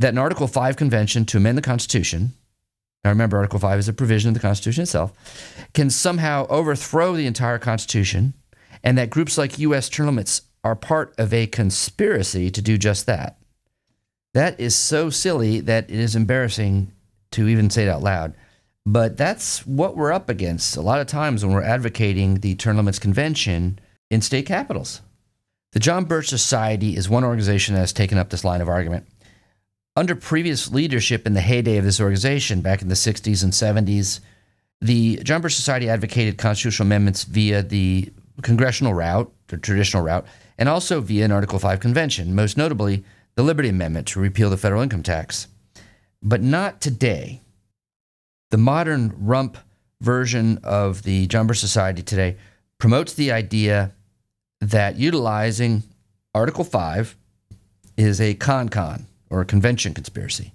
that 0.00 0.12
an 0.12 0.18
Article 0.18 0.46
5 0.46 0.76
convention 0.76 1.24
to 1.24 1.38
amend 1.38 1.56
the 1.56 1.62
Constitution, 1.62 2.34
now 3.02 3.08
remember, 3.08 3.38
Article 3.38 3.58
5 3.58 3.78
is 3.78 3.88
a 3.88 3.94
provision 3.94 4.28
of 4.28 4.34
the 4.34 4.40
Constitution 4.40 4.82
itself, 4.82 5.14
can 5.72 5.88
somehow 5.88 6.46
overthrow 6.48 7.16
the 7.16 7.24
entire 7.24 7.58
Constitution, 7.58 8.34
and 8.84 8.98
that 8.98 9.08
groups 9.08 9.38
like 9.38 9.58
U.S. 9.60 9.98
limits 9.98 10.42
are 10.62 10.76
part 10.76 11.14
of 11.16 11.32
a 11.32 11.46
conspiracy 11.46 12.50
to 12.50 12.60
do 12.60 12.76
just 12.76 13.06
that. 13.06 13.38
That 14.34 14.60
is 14.60 14.76
so 14.76 15.08
silly 15.08 15.60
that 15.60 15.90
it 15.90 15.98
is 15.98 16.14
embarrassing 16.14 16.92
to 17.30 17.48
even 17.48 17.70
say 17.70 17.84
it 17.84 17.88
out 17.88 18.02
loud. 18.02 18.34
But 18.90 19.18
that's 19.18 19.66
what 19.66 19.98
we're 19.98 20.14
up 20.14 20.30
against 20.30 20.74
a 20.74 20.80
lot 20.80 21.02
of 21.02 21.06
times 21.06 21.44
when 21.44 21.52
we're 21.52 21.62
advocating 21.62 22.36
the 22.36 22.54
Term 22.54 22.78
Limits 22.78 22.98
Convention 22.98 23.78
in 24.10 24.22
state 24.22 24.46
capitals. 24.46 25.02
The 25.72 25.78
John 25.78 26.06
Birch 26.06 26.28
Society 26.28 26.96
is 26.96 27.06
one 27.06 27.22
organization 27.22 27.74
that 27.74 27.80
has 27.80 27.92
taken 27.92 28.16
up 28.16 28.30
this 28.30 28.44
line 28.44 28.62
of 28.62 28.68
argument. 28.70 29.06
Under 29.94 30.14
previous 30.14 30.72
leadership 30.72 31.26
in 31.26 31.34
the 31.34 31.42
heyday 31.42 31.76
of 31.76 31.84
this 31.84 32.00
organization 32.00 32.62
back 32.62 32.80
in 32.80 32.88
the 32.88 32.94
60s 32.94 33.44
and 33.44 33.52
70s, 33.52 34.20
the 34.80 35.16
John 35.22 35.42
Birch 35.42 35.54
Society 35.54 35.90
advocated 35.90 36.38
constitutional 36.38 36.86
amendments 36.86 37.24
via 37.24 37.62
the 37.62 38.10
congressional 38.40 38.94
route, 38.94 39.30
the 39.48 39.58
traditional 39.58 40.02
route, 40.02 40.24
and 40.56 40.66
also 40.66 41.02
via 41.02 41.26
an 41.26 41.32
Article 41.32 41.58
5 41.58 41.78
convention, 41.78 42.34
most 42.34 42.56
notably 42.56 43.04
the 43.34 43.42
Liberty 43.42 43.68
Amendment 43.68 44.08
to 44.08 44.20
repeal 44.20 44.48
the 44.48 44.56
federal 44.56 44.80
income 44.80 45.02
tax. 45.02 45.46
But 46.22 46.40
not 46.40 46.80
today. 46.80 47.42
The 48.50 48.58
modern 48.58 49.14
rump 49.18 49.58
version 50.00 50.58
of 50.62 51.02
the 51.02 51.26
Birch 51.26 51.58
Society 51.58 52.02
today 52.02 52.36
promotes 52.78 53.12
the 53.12 53.30
idea 53.30 53.92
that 54.60 54.96
utilizing 54.96 55.82
Article 56.34 56.64
5 56.64 57.16
is 57.96 58.20
a 58.20 58.34
con 58.34 58.68
con 58.68 59.06
or 59.28 59.42
a 59.42 59.46
convention 59.46 59.92
conspiracy. 59.92 60.52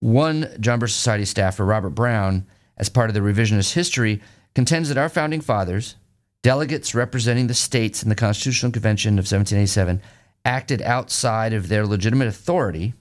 One 0.00 0.48
Birch 0.60 0.92
Society 0.92 1.24
staffer, 1.24 1.64
Robert 1.64 1.90
Brown, 1.90 2.46
as 2.76 2.90
part 2.90 3.08
of 3.08 3.14
the 3.14 3.20
revisionist 3.20 3.72
history, 3.72 4.20
contends 4.54 4.88
that 4.90 4.98
our 4.98 5.08
founding 5.08 5.40
fathers, 5.40 5.96
delegates 6.42 6.94
representing 6.94 7.46
the 7.46 7.54
states 7.54 8.02
in 8.02 8.10
the 8.10 8.14
Constitutional 8.14 8.70
Convention 8.70 9.14
of 9.14 9.24
1787, 9.24 10.02
acted 10.44 10.82
outside 10.82 11.54
of 11.54 11.68
their 11.68 11.86
legitimate 11.86 12.28
authority 12.28 12.92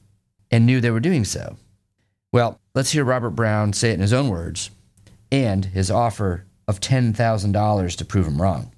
and 0.50 0.66
knew 0.66 0.80
they 0.80 0.92
were 0.92 1.02
doing 1.02 1.26
so. 1.26 1.58
Well, 2.32 2.60
let's 2.76 2.92
hear 2.92 3.04
Robert 3.04 3.32
Brown 3.32 3.74
say 3.74 3.92
it 3.92 3.96
in 3.96 4.00
his 4.00 4.14
own 4.14 4.30
words 4.30 4.72
and 5.32 5.66
his 5.66 5.92
offer 5.92 6.46
of 6.68 6.80
$10,000 6.80 7.96
to 7.98 8.06
prove 8.06 8.28
him 8.28 8.42
wrong. 8.42 8.72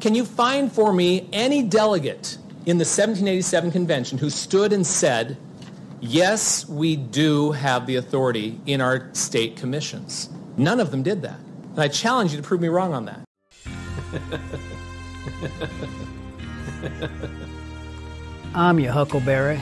Can 0.00 0.14
you 0.14 0.24
find 0.24 0.70
for 0.70 0.92
me 0.92 1.28
any 1.32 1.62
delegate 1.62 2.38
in 2.66 2.76
the 2.78 2.84
1787 2.84 3.70
convention 3.70 4.18
who 4.18 4.30
stood 4.30 4.72
and 4.72 4.86
said, 4.86 5.36
yes, 6.00 6.68
we 6.68 6.96
do 6.96 7.52
have 7.52 7.86
the 7.86 7.96
authority 7.96 8.60
in 8.66 8.80
our 8.80 9.08
state 9.14 9.56
commissions? 9.56 10.28
None 10.56 10.80
of 10.80 10.90
them 10.90 11.02
did 11.02 11.22
that. 11.22 11.38
And 11.70 11.80
I 11.80 11.88
challenge 11.88 12.32
you 12.32 12.36
to 12.36 12.42
prove 12.42 12.60
me 12.60 12.68
wrong 12.68 12.92
on 12.92 13.06
that. 13.06 13.20
I'm 18.54 18.78
your 18.80 18.92
Huckleberry. 18.92 19.60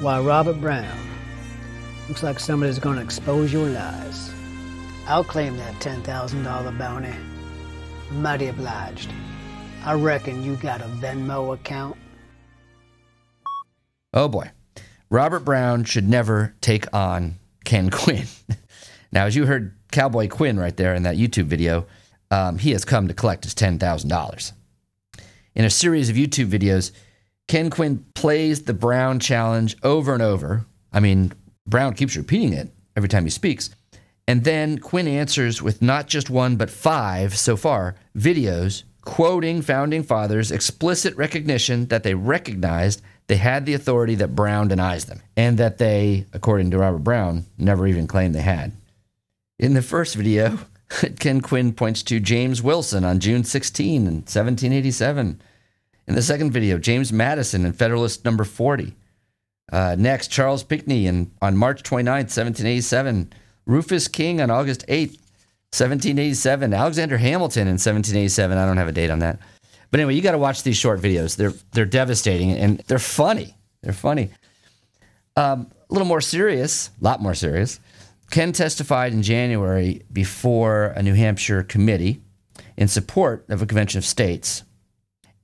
Why, 0.00 0.20
Robert 0.20 0.60
Brown. 0.60 1.15
Looks 2.08 2.22
like 2.22 2.38
somebody's 2.38 2.78
to 2.96 3.02
expose 3.02 3.52
your 3.52 3.68
lies. 3.68 4.32
I'll 5.06 5.24
claim 5.24 5.56
that 5.56 5.74
$10,000 5.74 6.78
bounty. 6.78 7.14
Mighty 8.12 8.46
obliged. 8.46 9.10
I 9.84 9.94
reckon 9.94 10.44
you 10.44 10.56
got 10.56 10.80
a 10.80 10.84
Venmo 10.84 11.54
account. 11.54 11.96
Oh 14.12 14.28
boy. 14.28 14.50
Robert 15.10 15.40
Brown 15.40 15.84
should 15.84 16.08
never 16.08 16.54
take 16.60 16.92
on 16.94 17.36
Ken 17.64 17.90
Quinn. 17.90 18.26
now, 19.12 19.26
as 19.26 19.36
you 19.36 19.46
heard 19.46 19.76
Cowboy 19.92 20.28
Quinn 20.28 20.58
right 20.58 20.76
there 20.76 20.94
in 20.94 21.02
that 21.04 21.16
YouTube 21.16 21.44
video, 21.44 21.86
um, 22.30 22.58
he 22.58 22.70
has 22.72 22.84
come 22.84 23.08
to 23.08 23.14
collect 23.14 23.44
his 23.44 23.54
$10,000. 23.54 24.52
In 25.54 25.64
a 25.64 25.70
series 25.70 26.08
of 26.08 26.16
YouTube 26.16 26.50
videos, 26.50 26.92
Ken 27.48 27.70
Quinn 27.70 28.04
plays 28.14 28.62
the 28.62 28.74
Brown 28.74 29.20
challenge 29.20 29.76
over 29.82 30.12
and 30.12 30.22
over. 30.22 30.66
I 30.92 31.00
mean, 31.00 31.32
Brown 31.66 31.94
keeps 31.94 32.16
repeating 32.16 32.52
it 32.52 32.70
every 32.96 33.08
time 33.08 33.24
he 33.24 33.30
speaks. 33.30 33.70
And 34.28 34.44
then 34.44 34.78
Quinn 34.78 35.06
answers 35.06 35.62
with 35.62 35.82
not 35.82 36.08
just 36.08 36.30
one, 36.30 36.56
but 36.56 36.70
five 36.70 37.36
so 37.36 37.56
far 37.56 37.94
videos 38.16 38.82
quoting 39.02 39.62
founding 39.62 40.02
fathers' 40.02 40.50
explicit 40.50 41.16
recognition 41.16 41.86
that 41.86 42.02
they 42.02 42.14
recognized 42.14 43.00
they 43.28 43.36
had 43.36 43.64
the 43.64 43.74
authority 43.74 44.14
that 44.16 44.34
Brown 44.34 44.68
denies 44.68 45.06
them, 45.06 45.22
and 45.36 45.58
that 45.58 45.78
they, 45.78 46.26
according 46.32 46.70
to 46.70 46.78
Robert 46.78 47.04
Brown, 47.04 47.46
never 47.56 47.86
even 47.86 48.06
claimed 48.06 48.34
they 48.34 48.42
had. 48.42 48.72
In 49.58 49.74
the 49.74 49.82
first 49.82 50.14
video, 50.14 50.58
Ken 51.18 51.40
Quinn 51.40 51.72
points 51.72 52.02
to 52.04 52.20
James 52.20 52.62
Wilson 52.62 53.04
on 53.04 53.20
June 53.20 53.42
16 53.42 54.02
in 54.02 54.14
1787. 54.14 55.40
In 56.06 56.14
the 56.14 56.22
second 56.22 56.52
video, 56.52 56.78
James 56.78 57.12
Madison 57.12 57.64
in 57.64 57.72
Federalist 57.72 58.24
number 58.24 58.44
40. 58.44 58.94
Uh, 59.72 59.96
next, 59.98 60.28
Charles 60.28 60.62
Pinckney 60.62 61.06
in, 61.06 61.30
on 61.42 61.56
March 61.56 61.82
29, 61.82 62.12
1787. 62.12 63.32
Rufus 63.66 64.08
King 64.08 64.40
on 64.40 64.50
August 64.50 64.84
8, 64.88 65.10
1787. 65.10 66.72
Alexander 66.72 67.18
Hamilton 67.18 67.62
in 67.62 67.74
1787. 67.74 68.56
I 68.56 68.64
don't 68.66 68.76
have 68.76 68.88
a 68.88 68.92
date 68.92 69.10
on 69.10 69.18
that. 69.20 69.38
But 69.90 70.00
anyway, 70.00 70.14
you 70.14 70.22
got 70.22 70.32
to 70.32 70.38
watch 70.38 70.62
these 70.62 70.76
short 70.76 71.00
videos. 71.00 71.36
They're 71.36 71.54
they're 71.72 71.84
devastating 71.84 72.52
and 72.52 72.78
they're 72.86 72.98
funny. 72.98 73.56
They're 73.82 73.92
funny. 73.92 74.30
Um, 75.36 75.70
a 75.88 75.92
little 75.92 76.08
more 76.08 76.20
serious, 76.20 76.90
a 77.00 77.04
lot 77.04 77.22
more 77.22 77.34
serious. 77.34 77.78
Ken 78.30 78.52
testified 78.52 79.12
in 79.12 79.22
January 79.22 80.02
before 80.12 80.86
a 80.96 81.02
New 81.02 81.14
Hampshire 81.14 81.62
committee 81.62 82.20
in 82.76 82.88
support 82.88 83.44
of 83.48 83.62
a 83.62 83.66
convention 83.66 83.98
of 83.98 84.04
states. 84.04 84.64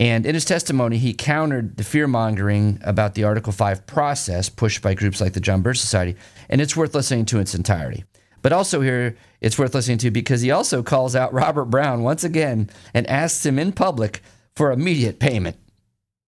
And 0.03 0.27
in 0.27 0.35
his 0.35 0.45
testimony, 0.45 0.99
he 0.99 1.15
countered 1.15 1.77
the 1.77 1.85
fear 1.85 2.09
mongering 2.09 2.81
about 2.83 3.15
the 3.15 3.23
Article 3.23 3.53
5 3.53 3.87
process 3.87 4.49
pushed 4.49 4.83
by 4.83 4.95
groups 4.95 5.21
like 5.21 5.33
the 5.33 5.39
John 5.39 5.63
Birch 5.63 5.79
Society. 5.79 6.17
And 6.49 6.61
it's 6.61 6.77
worth 6.77 6.93
listening 6.93 7.25
to 7.27 7.37
in 7.37 7.43
its 7.43 7.55
entirety. 7.55 8.03
But 8.43 8.53
also, 8.53 8.81
here, 8.81 9.17
it's 9.41 9.61
worth 9.61 9.77
listening 9.77 9.99
to 9.99 10.11
because 10.11 10.41
he 10.41 10.51
also 10.51 10.83
calls 10.83 11.15
out 11.15 11.33
Robert 11.33 11.67
Brown 11.67 12.03
once 12.03 12.25
again 12.25 12.69
and 12.93 13.07
asks 13.07 13.47
him 13.47 13.61
in 13.61 13.71
public 13.71 14.25
for 14.57 14.73
immediate 14.73 15.21
payment. 15.21 15.57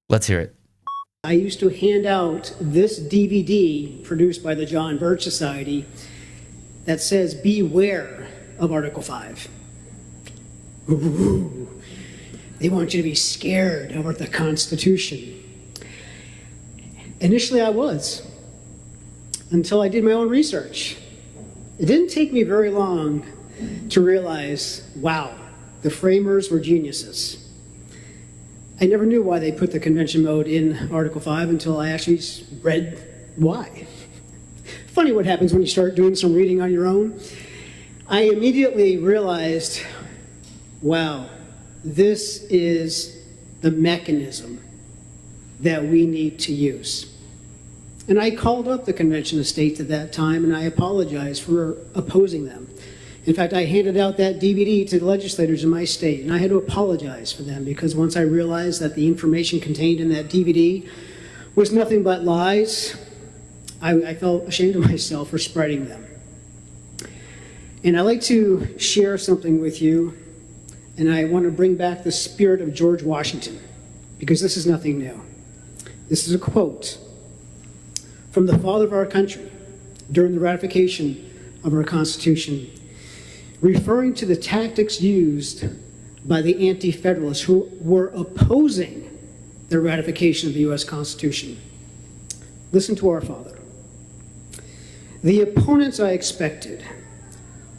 Let's 0.08 0.28
hear 0.28 0.38
it. 0.38 0.54
I 1.24 1.32
used 1.32 1.58
to 1.58 1.68
hand 1.70 2.06
out 2.06 2.54
this 2.60 3.00
DVD 3.00 4.04
produced 4.04 4.44
by 4.44 4.54
the 4.54 4.66
John 4.66 4.98
Birch 4.98 5.24
Society 5.24 5.84
that 6.84 7.00
says, 7.00 7.34
Beware 7.34 8.28
of 8.56 8.70
Article 8.70 9.02
5. 9.02 9.48
Ooh, 10.90 11.63
they 12.58 12.68
want 12.68 12.94
you 12.94 13.02
to 13.02 13.08
be 13.08 13.14
scared 13.14 13.92
over 13.92 14.12
the 14.12 14.26
Constitution. 14.26 15.40
Initially, 17.20 17.60
I 17.60 17.70
was, 17.70 18.26
until 19.50 19.80
I 19.80 19.88
did 19.88 20.04
my 20.04 20.12
own 20.12 20.28
research. 20.28 20.96
It 21.78 21.86
didn't 21.86 22.08
take 22.08 22.32
me 22.32 22.42
very 22.42 22.70
long 22.70 23.26
to 23.90 24.00
realize 24.00 24.88
wow, 24.96 25.36
the 25.82 25.90
framers 25.90 26.50
were 26.50 26.60
geniuses. 26.60 27.40
I 28.80 28.86
never 28.86 29.06
knew 29.06 29.22
why 29.22 29.38
they 29.38 29.52
put 29.52 29.70
the 29.70 29.78
convention 29.78 30.24
mode 30.24 30.48
in 30.48 30.92
Article 30.92 31.20
5 31.20 31.48
until 31.48 31.78
I 31.78 31.90
actually 31.90 32.20
read 32.62 33.02
why. 33.36 33.86
Funny 34.88 35.12
what 35.12 35.26
happens 35.26 35.52
when 35.52 35.62
you 35.62 35.68
start 35.68 35.94
doing 35.94 36.14
some 36.14 36.34
reading 36.34 36.60
on 36.60 36.72
your 36.72 36.86
own. 36.86 37.20
I 38.08 38.22
immediately 38.22 38.96
realized 38.96 39.80
wow, 40.82 41.28
this 41.84 42.44
is 42.44 43.22
the 43.60 43.70
mechanism 43.70 44.62
that 45.60 45.84
we 45.84 46.06
need 46.06 46.38
to 46.40 46.52
use. 46.52 47.14
And 48.08 48.20
I 48.20 48.30
called 48.30 48.68
up 48.68 48.84
the 48.84 48.92
Convention 48.92 49.38
of 49.38 49.46
States 49.46 49.80
at 49.80 49.88
that 49.88 50.12
time 50.12 50.44
and 50.44 50.54
I 50.54 50.62
apologized 50.62 51.42
for 51.42 51.78
opposing 51.94 52.44
them. 52.44 52.68
In 53.24 53.32
fact, 53.32 53.54
I 53.54 53.64
handed 53.64 53.96
out 53.96 54.18
that 54.18 54.38
DVD 54.38 54.86
to 54.90 54.98
the 54.98 55.04
legislators 55.06 55.64
in 55.64 55.70
my 55.70 55.84
state 55.84 56.22
and 56.22 56.32
I 56.32 56.38
had 56.38 56.50
to 56.50 56.58
apologize 56.58 57.32
for 57.32 57.42
them 57.42 57.64
because 57.64 57.96
once 57.96 58.16
I 58.16 58.22
realized 58.22 58.82
that 58.82 58.94
the 58.94 59.06
information 59.06 59.60
contained 59.60 60.00
in 60.00 60.10
that 60.10 60.26
DVD 60.26 60.86
was 61.54 61.72
nothing 61.72 62.02
but 62.02 62.24
lies, 62.24 62.96
I, 63.80 63.92
I 63.92 64.14
felt 64.14 64.46
ashamed 64.46 64.76
of 64.76 64.82
myself 64.90 65.30
for 65.30 65.38
spreading 65.38 65.86
them. 65.88 66.06
And 67.82 67.98
I'd 67.98 68.02
like 68.02 68.22
to 68.22 68.78
share 68.78 69.16
something 69.16 69.60
with 69.60 69.80
you, 69.80 70.16
and 70.96 71.12
I 71.12 71.24
want 71.24 71.44
to 71.44 71.50
bring 71.50 71.76
back 71.76 72.04
the 72.04 72.12
spirit 72.12 72.60
of 72.60 72.72
George 72.72 73.02
Washington 73.02 73.60
because 74.18 74.40
this 74.40 74.56
is 74.56 74.66
nothing 74.66 74.98
new. 74.98 75.20
This 76.08 76.28
is 76.28 76.34
a 76.34 76.38
quote 76.38 76.98
from 78.30 78.46
the 78.46 78.58
father 78.58 78.84
of 78.84 78.92
our 78.92 79.06
country 79.06 79.50
during 80.12 80.34
the 80.34 80.40
ratification 80.40 81.30
of 81.64 81.74
our 81.74 81.84
Constitution, 81.84 82.70
referring 83.60 84.14
to 84.14 84.26
the 84.26 84.36
tactics 84.36 85.00
used 85.00 85.64
by 86.26 86.42
the 86.42 86.68
Anti 86.68 86.92
Federalists 86.92 87.42
who 87.42 87.68
were 87.80 88.08
opposing 88.08 89.10
the 89.68 89.80
ratification 89.80 90.48
of 90.48 90.54
the 90.54 90.60
U.S. 90.60 90.84
Constitution. 90.84 91.60
Listen 92.72 92.94
to 92.96 93.08
our 93.10 93.20
father. 93.20 93.58
The 95.22 95.40
opponents 95.40 96.00
I 96.00 96.10
expected 96.10 96.84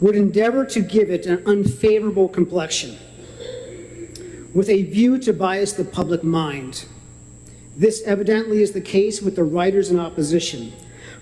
would 0.00 0.16
endeavor 0.16 0.66
to 0.66 0.80
give 0.80 1.10
it 1.10 1.26
an 1.26 1.42
unfavorable 1.46 2.28
complexion 2.28 2.98
with 4.56 4.70
a 4.70 4.84
view 4.84 5.18
to 5.18 5.32
bias 5.34 5.74
the 5.74 5.84
public 5.84 6.24
mind 6.24 6.86
this 7.76 8.02
evidently 8.04 8.62
is 8.62 8.72
the 8.72 8.80
case 8.80 9.20
with 9.20 9.36
the 9.36 9.44
writers 9.44 9.90
in 9.90 10.00
opposition, 10.00 10.72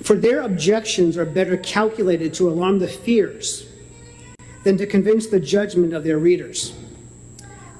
for 0.01 0.15
their 0.15 0.43
objections 0.43 1.19
are 1.19 1.25
better 1.25 1.57
calculated 1.57 2.33
to 2.35 2.49
alarm 2.49 2.79
the 2.79 2.87
fears 2.87 3.67
than 4.63 4.77
to 4.77 4.87
convince 4.87 5.27
the 5.27 5.41
judgment 5.41 5.93
of 5.93 6.05
their 6.05 6.19
readers. 6.19 6.73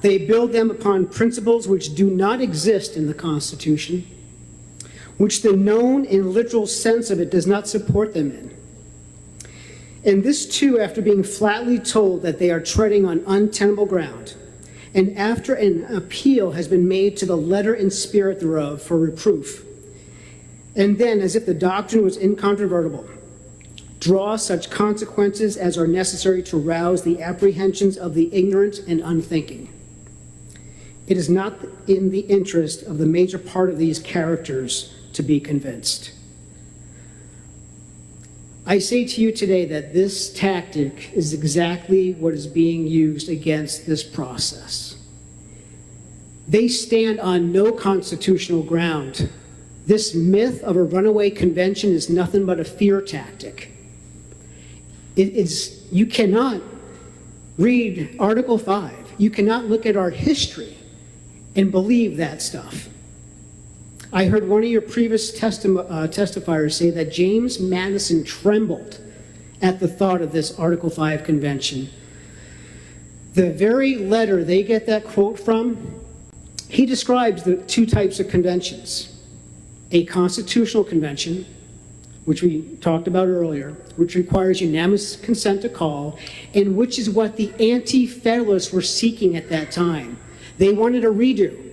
They 0.01 0.17
build 0.17 0.51
them 0.51 0.69
upon 0.69 1.07
principles 1.07 1.69
which 1.69 1.95
do 1.95 2.09
not 2.09 2.41
exist 2.41 2.97
in 2.97 3.07
the 3.07 3.13
Constitution, 3.13 4.05
which 5.17 5.41
the 5.41 5.55
known 5.55 6.05
and 6.05 6.31
literal 6.31 6.67
sense 6.67 7.09
of 7.09 7.21
it 7.21 7.31
does 7.31 7.47
not 7.47 7.65
support 7.65 8.13
them 8.13 8.29
in. 8.31 8.57
And 10.03 10.21
this 10.21 10.45
too, 10.45 10.81
after 10.81 11.01
being 11.01 11.23
flatly 11.23 11.79
told 11.79 12.23
that 12.23 12.39
they 12.39 12.51
are 12.51 12.59
treading 12.59 13.05
on 13.05 13.23
untenable 13.25 13.85
ground 13.85 14.35
and 14.95 15.17
after 15.17 15.53
an 15.53 15.83
appeal 15.93 16.53
has 16.53 16.69
been 16.69 16.87
made 16.87 17.17
to 17.17 17.25
the 17.25 17.35
letter 17.35 17.73
and 17.73 17.91
spirit 17.91 18.39
thereof 18.39 18.81
for 18.81 18.97
reproof, 18.97 19.65
and 20.73 20.97
then, 20.97 21.19
as 21.19 21.35
if 21.35 21.45
the 21.45 21.53
doctrine 21.53 22.03
was 22.03 22.17
incontrovertible, 22.17 23.05
draw 23.99 24.37
such 24.37 24.69
consequences 24.69 25.57
as 25.57 25.77
are 25.77 25.87
necessary 25.87 26.41
to 26.43 26.57
rouse 26.57 27.03
the 27.03 27.21
apprehensions 27.21 27.97
of 27.97 28.13
the 28.13 28.33
ignorant 28.33 28.79
and 28.87 29.01
unthinking. 29.01 29.67
It 31.07 31.17
is 31.17 31.29
not 31.29 31.59
in 31.87 32.09
the 32.09 32.21
interest 32.21 32.83
of 32.83 32.97
the 32.97 33.05
major 33.05 33.37
part 33.37 33.69
of 33.69 33.77
these 33.77 33.99
characters 33.99 34.95
to 35.13 35.23
be 35.23 35.39
convinced. 35.39 36.11
I 38.67 38.79
say 38.79 39.05
to 39.05 39.21
you 39.21 39.31
today 39.31 39.65
that 39.65 39.93
this 39.93 40.33
tactic 40.33 41.13
is 41.13 41.33
exactly 41.33 42.13
what 42.13 42.33
is 42.33 42.47
being 42.47 42.87
used 42.87 43.29
against 43.29 43.85
this 43.85 44.03
process. 44.03 44.97
They 46.47 46.67
stand 46.67 47.19
on 47.19 47.51
no 47.51 47.71
constitutional 47.71 48.63
ground. 48.63 49.29
This 49.85 50.15
myth 50.15 50.63
of 50.63 50.77
a 50.77 50.83
runaway 50.83 51.29
convention 51.29 51.91
is 51.91 52.09
nothing 52.09 52.45
but 52.47 52.59
a 52.59 52.65
fear 52.65 53.01
tactic. 53.01 53.71
It 55.15 55.29
is, 55.33 55.85
you 55.91 56.07
cannot 56.07 56.59
read 57.59 58.15
Article 58.19 58.57
5, 58.57 59.13
you 59.19 59.29
cannot 59.29 59.65
look 59.65 59.85
at 59.85 59.95
our 59.95 60.09
history 60.09 60.75
and 61.55 61.71
believe 61.71 62.17
that 62.17 62.41
stuff. 62.41 62.89
I 64.15 64.27
heard 64.27 64.47
one 64.47 64.63
of 64.63 64.69
your 64.69 64.81
previous 64.81 65.37
testi- 65.37 65.77
uh, 65.77 66.07
testifiers 66.07 66.71
say 66.71 66.89
that 66.89 67.11
James 67.11 67.59
Madison 67.59 68.23
trembled 68.23 69.01
at 69.61 69.81
the 69.81 69.89
thought 69.89 70.21
of 70.21 70.31
this 70.31 70.57
Article 70.57 70.89
5 70.89 71.25
convention. 71.25 71.89
The 73.33 73.51
very 73.51 73.97
letter 73.97 74.45
they 74.45 74.63
get 74.63 74.85
that 74.85 75.03
quote 75.03 75.37
from, 75.37 75.99
he 76.69 76.85
describes 76.85 77.43
the 77.43 77.57
two 77.57 77.85
types 77.85 78.21
of 78.21 78.29
conventions 78.29 79.11
a 79.91 80.05
constitutional 80.05 80.85
convention, 80.85 81.45
which 82.23 82.41
we 82.41 82.61
talked 82.79 83.07
about 83.07 83.27
earlier, 83.27 83.71
which 83.97 84.15
requires 84.15 84.61
unanimous 84.61 85.17
consent 85.17 85.61
to 85.61 85.69
call, 85.69 86.17
and 86.53 86.77
which 86.77 86.97
is 86.97 87.09
what 87.09 87.35
the 87.35 87.53
Anti 87.59 88.07
Federalists 88.07 88.71
were 88.71 88.81
seeking 88.81 89.35
at 89.35 89.49
that 89.49 89.71
time. 89.71 90.17
They 90.57 90.71
wanted 90.71 91.03
a 91.03 91.09
redo 91.09 91.64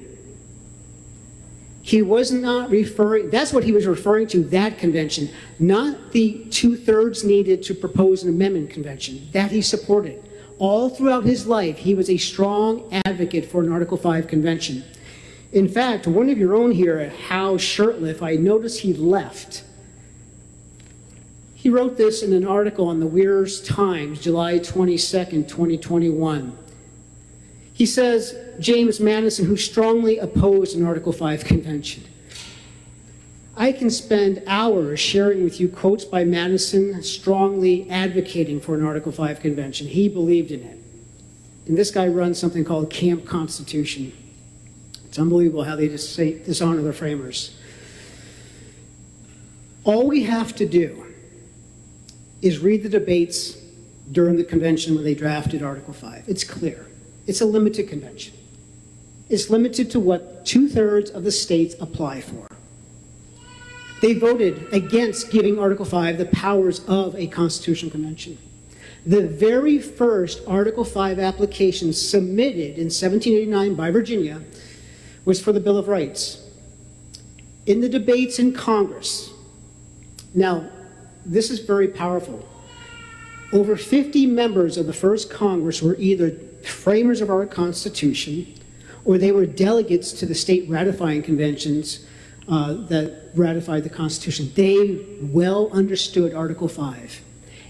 he 1.82 2.00
was 2.00 2.30
not 2.30 2.70
referring, 2.70 3.28
that's 3.30 3.52
what 3.52 3.64
he 3.64 3.72
was 3.72 3.86
referring 3.86 4.28
to, 4.28 4.44
that 4.44 4.78
convention, 4.78 5.28
not 5.58 6.12
the 6.12 6.46
two 6.48 6.76
thirds 6.76 7.24
needed 7.24 7.60
to 7.64 7.74
propose 7.74 8.22
an 8.22 8.28
amendment 8.28 8.70
convention. 8.70 9.28
That 9.32 9.50
he 9.50 9.60
supported. 9.62 10.22
All 10.58 10.88
throughout 10.88 11.24
his 11.24 11.48
life, 11.48 11.78
he 11.78 11.96
was 11.96 12.08
a 12.08 12.16
strong 12.18 12.88
advocate 13.04 13.50
for 13.50 13.62
an 13.62 13.72
Article 13.72 13.96
5 13.96 14.28
convention. 14.28 14.84
In 15.50 15.68
fact, 15.68 16.06
one 16.06 16.30
of 16.30 16.38
your 16.38 16.54
own 16.54 16.70
here, 16.70 17.08
Hal 17.08 17.56
Shurtleff, 17.56 18.22
I 18.22 18.36
noticed 18.36 18.80
he 18.80 18.94
left. 18.94 19.64
He 21.56 21.68
wrote 21.68 21.96
this 21.96 22.22
in 22.22 22.32
an 22.32 22.46
article 22.46 22.88
on 22.88 23.00
the 23.00 23.06
Weir's 23.06 23.60
Times, 23.60 24.20
July 24.20 24.60
22nd, 24.60 25.48
2021. 25.48 26.58
He 27.82 27.86
says, 27.86 28.36
James 28.60 29.00
Madison, 29.00 29.44
who 29.44 29.56
strongly 29.56 30.16
opposed 30.18 30.76
an 30.76 30.86
Article 30.86 31.10
5 31.12 31.44
convention. 31.44 32.04
I 33.56 33.72
can 33.72 33.90
spend 33.90 34.40
hours 34.46 35.00
sharing 35.00 35.42
with 35.42 35.58
you 35.58 35.68
quotes 35.68 36.04
by 36.04 36.22
Madison 36.22 37.02
strongly 37.02 37.90
advocating 37.90 38.60
for 38.60 38.76
an 38.76 38.84
Article 38.84 39.10
5 39.10 39.40
convention. 39.40 39.88
He 39.88 40.08
believed 40.08 40.52
in 40.52 40.62
it. 40.62 40.78
And 41.66 41.76
this 41.76 41.90
guy 41.90 42.06
runs 42.06 42.38
something 42.38 42.62
called 42.62 42.88
Camp 42.88 43.26
Constitution. 43.26 44.12
It's 45.06 45.18
unbelievable 45.18 45.64
how 45.64 45.74
they 45.74 45.88
dishonor 45.88 46.82
the 46.82 46.92
framers. 46.92 47.58
All 49.82 50.06
we 50.06 50.22
have 50.22 50.54
to 50.54 50.68
do 50.68 51.04
is 52.42 52.60
read 52.60 52.84
the 52.84 52.88
debates 52.88 53.56
during 54.12 54.36
the 54.36 54.44
convention 54.44 54.94
when 54.94 55.02
they 55.02 55.16
drafted 55.16 55.64
Article 55.64 55.92
5. 55.92 56.28
It's 56.28 56.44
clear. 56.44 56.86
It's 57.26 57.40
a 57.40 57.46
limited 57.46 57.88
convention. 57.88 58.34
It's 59.28 59.48
limited 59.48 59.90
to 59.92 60.00
what 60.00 60.44
two 60.44 60.68
thirds 60.68 61.10
of 61.10 61.24
the 61.24 61.32
states 61.32 61.74
apply 61.80 62.20
for. 62.20 62.48
They 64.00 64.14
voted 64.14 64.72
against 64.72 65.30
giving 65.30 65.58
Article 65.58 65.84
5 65.84 66.18
the 66.18 66.26
powers 66.26 66.84
of 66.88 67.14
a 67.14 67.28
constitutional 67.28 67.90
convention. 67.90 68.36
The 69.06 69.26
very 69.26 69.78
first 69.78 70.42
Article 70.46 70.84
5 70.84 71.18
application 71.18 71.92
submitted 71.92 72.76
in 72.78 72.86
1789 72.90 73.74
by 73.74 73.90
Virginia 73.90 74.42
was 75.24 75.40
for 75.40 75.52
the 75.52 75.60
Bill 75.60 75.78
of 75.78 75.88
Rights. 75.88 76.44
In 77.66 77.80
the 77.80 77.88
debates 77.88 78.38
in 78.38 78.52
Congress, 78.52 79.30
now, 80.34 80.68
this 81.24 81.50
is 81.50 81.60
very 81.60 81.88
powerful. 81.88 82.46
Over 83.52 83.76
50 83.76 84.26
members 84.26 84.76
of 84.76 84.86
the 84.86 84.92
first 84.92 85.30
Congress 85.30 85.82
were 85.82 85.96
either 85.96 86.36
framers 86.64 87.20
of 87.20 87.30
our 87.30 87.46
Constitution, 87.46 88.54
or 89.04 89.18
they 89.18 89.32
were 89.32 89.46
delegates 89.46 90.12
to 90.12 90.26
the 90.26 90.34
state 90.34 90.68
ratifying 90.68 91.22
conventions 91.22 92.06
uh, 92.48 92.74
that 92.88 93.30
ratified 93.34 93.84
the 93.84 93.90
Constitution. 93.90 94.50
They 94.54 95.04
well 95.20 95.70
understood 95.72 96.34
Article 96.34 96.68
5. 96.68 97.22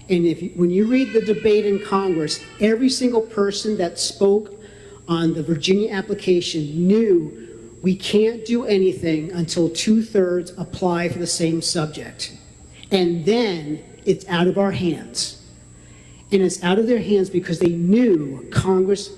And 0.09 0.25
if 0.25 0.41
you, 0.41 0.49
when 0.55 0.69
you 0.69 0.85
read 0.85 1.13
the 1.13 1.21
debate 1.21 1.65
in 1.65 1.83
Congress, 1.83 2.39
every 2.59 2.89
single 2.89 3.21
person 3.21 3.77
that 3.77 3.99
spoke 3.99 4.59
on 5.07 5.33
the 5.33 5.43
Virginia 5.43 5.91
application 5.91 6.87
knew 6.87 7.43
we 7.81 7.95
can't 7.95 8.45
do 8.45 8.65
anything 8.65 9.31
until 9.31 9.69
two 9.69 10.01
thirds 10.01 10.51
apply 10.57 11.09
for 11.09 11.19
the 11.19 11.27
same 11.27 11.61
subject. 11.61 12.35
And 12.91 13.25
then 13.25 13.83
it's 14.05 14.27
out 14.27 14.47
of 14.47 14.57
our 14.57 14.71
hands. 14.71 15.42
And 16.33 16.41
it's 16.41 16.63
out 16.63 16.79
of 16.79 16.87
their 16.87 16.99
hands 16.99 17.29
because 17.29 17.59
they 17.59 17.69
knew 17.69 18.49
Congress 18.51 19.11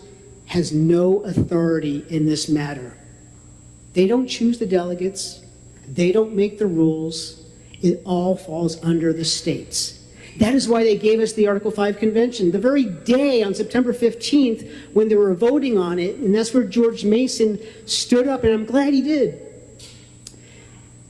has 0.47 0.73
no 0.73 1.21
authority 1.23 2.05
in 2.09 2.25
this 2.25 2.49
matter. 2.49 2.97
They 3.93 4.05
don't 4.05 4.27
choose 4.27 4.59
the 4.59 4.65
delegates, 4.65 5.41
they 5.87 6.11
don't 6.11 6.35
make 6.35 6.59
the 6.59 6.67
rules. 6.67 7.41
It 7.81 8.01
all 8.03 8.35
falls 8.35 8.83
under 8.83 9.13
the 9.13 9.23
states. 9.23 10.03
That 10.37 10.55
is 10.55 10.67
why 10.67 10.83
they 10.83 10.97
gave 10.97 11.19
us 11.19 11.33
the 11.33 11.47
Article 11.47 11.71
5 11.71 11.97
convention. 11.97 12.51
The 12.51 12.59
very 12.59 12.83
day 12.83 13.43
on 13.43 13.53
September 13.53 13.93
15th 13.93 14.69
when 14.93 15.07
they 15.07 15.15
were 15.15 15.33
voting 15.35 15.77
on 15.77 15.99
it, 15.99 16.15
and 16.15 16.33
that's 16.33 16.53
where 16.53 16.63
George 16.63 17.05
Mason 17.05 17.59
stood 17.85 18.27
up, 18.27 18.43
and 18.43 18.53
I'm 18.53 18.65
glad 18.65 18.93
he 18.93 19.01
did. 19.01 19.39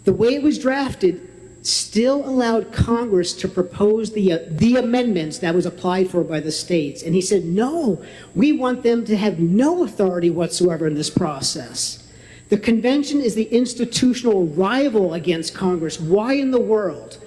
The 0.04 0.14
way 0.14 0.36
it 0.36 0.44
was 0.44 0.60
drafted 0.60 1.25
still 1.68 2.28
allowed 2.28 2.72
Congress 2.72 3.34
to 3.34 3.48
propose 3.48 4.12
the, 4.12 4.34
uh, 4.34 4.40
the 4.50 4.76
amendments 4.76 5.40
that 5.40 5.56
was 5.56 5.66
applied 5.66 6.10
for 6.10 6.24
by 6.24 6.40
the 6.40 6.52
states. 6.52 7.02
And 7.02 7.16
he 7.16 7.22
said, 7.22 7.44
no, 7.46 8.04
we 8.36 8.52
want 8.52 8.84
them 8.84 9.04
to 9.06 9.18
have 9.18 9.40
no 9.40 9.84
authority 9.84 10.30
whatsoever 10.30 10.86
in 10.86 10.94
this 10.94 11.10
process. 11.10 12.06
The 12.50 12.58
convention 12.58 13.20
is 13.20 13.34
the 13.34 13.46
institutional 13.46 14.46
rival 14.46 15.16
against 15.16 15.56
Congress. 15.56 16.00
Why 16.00 16.34
in 16.34 16.52
the 16.52 16.60
world 16.60 17.18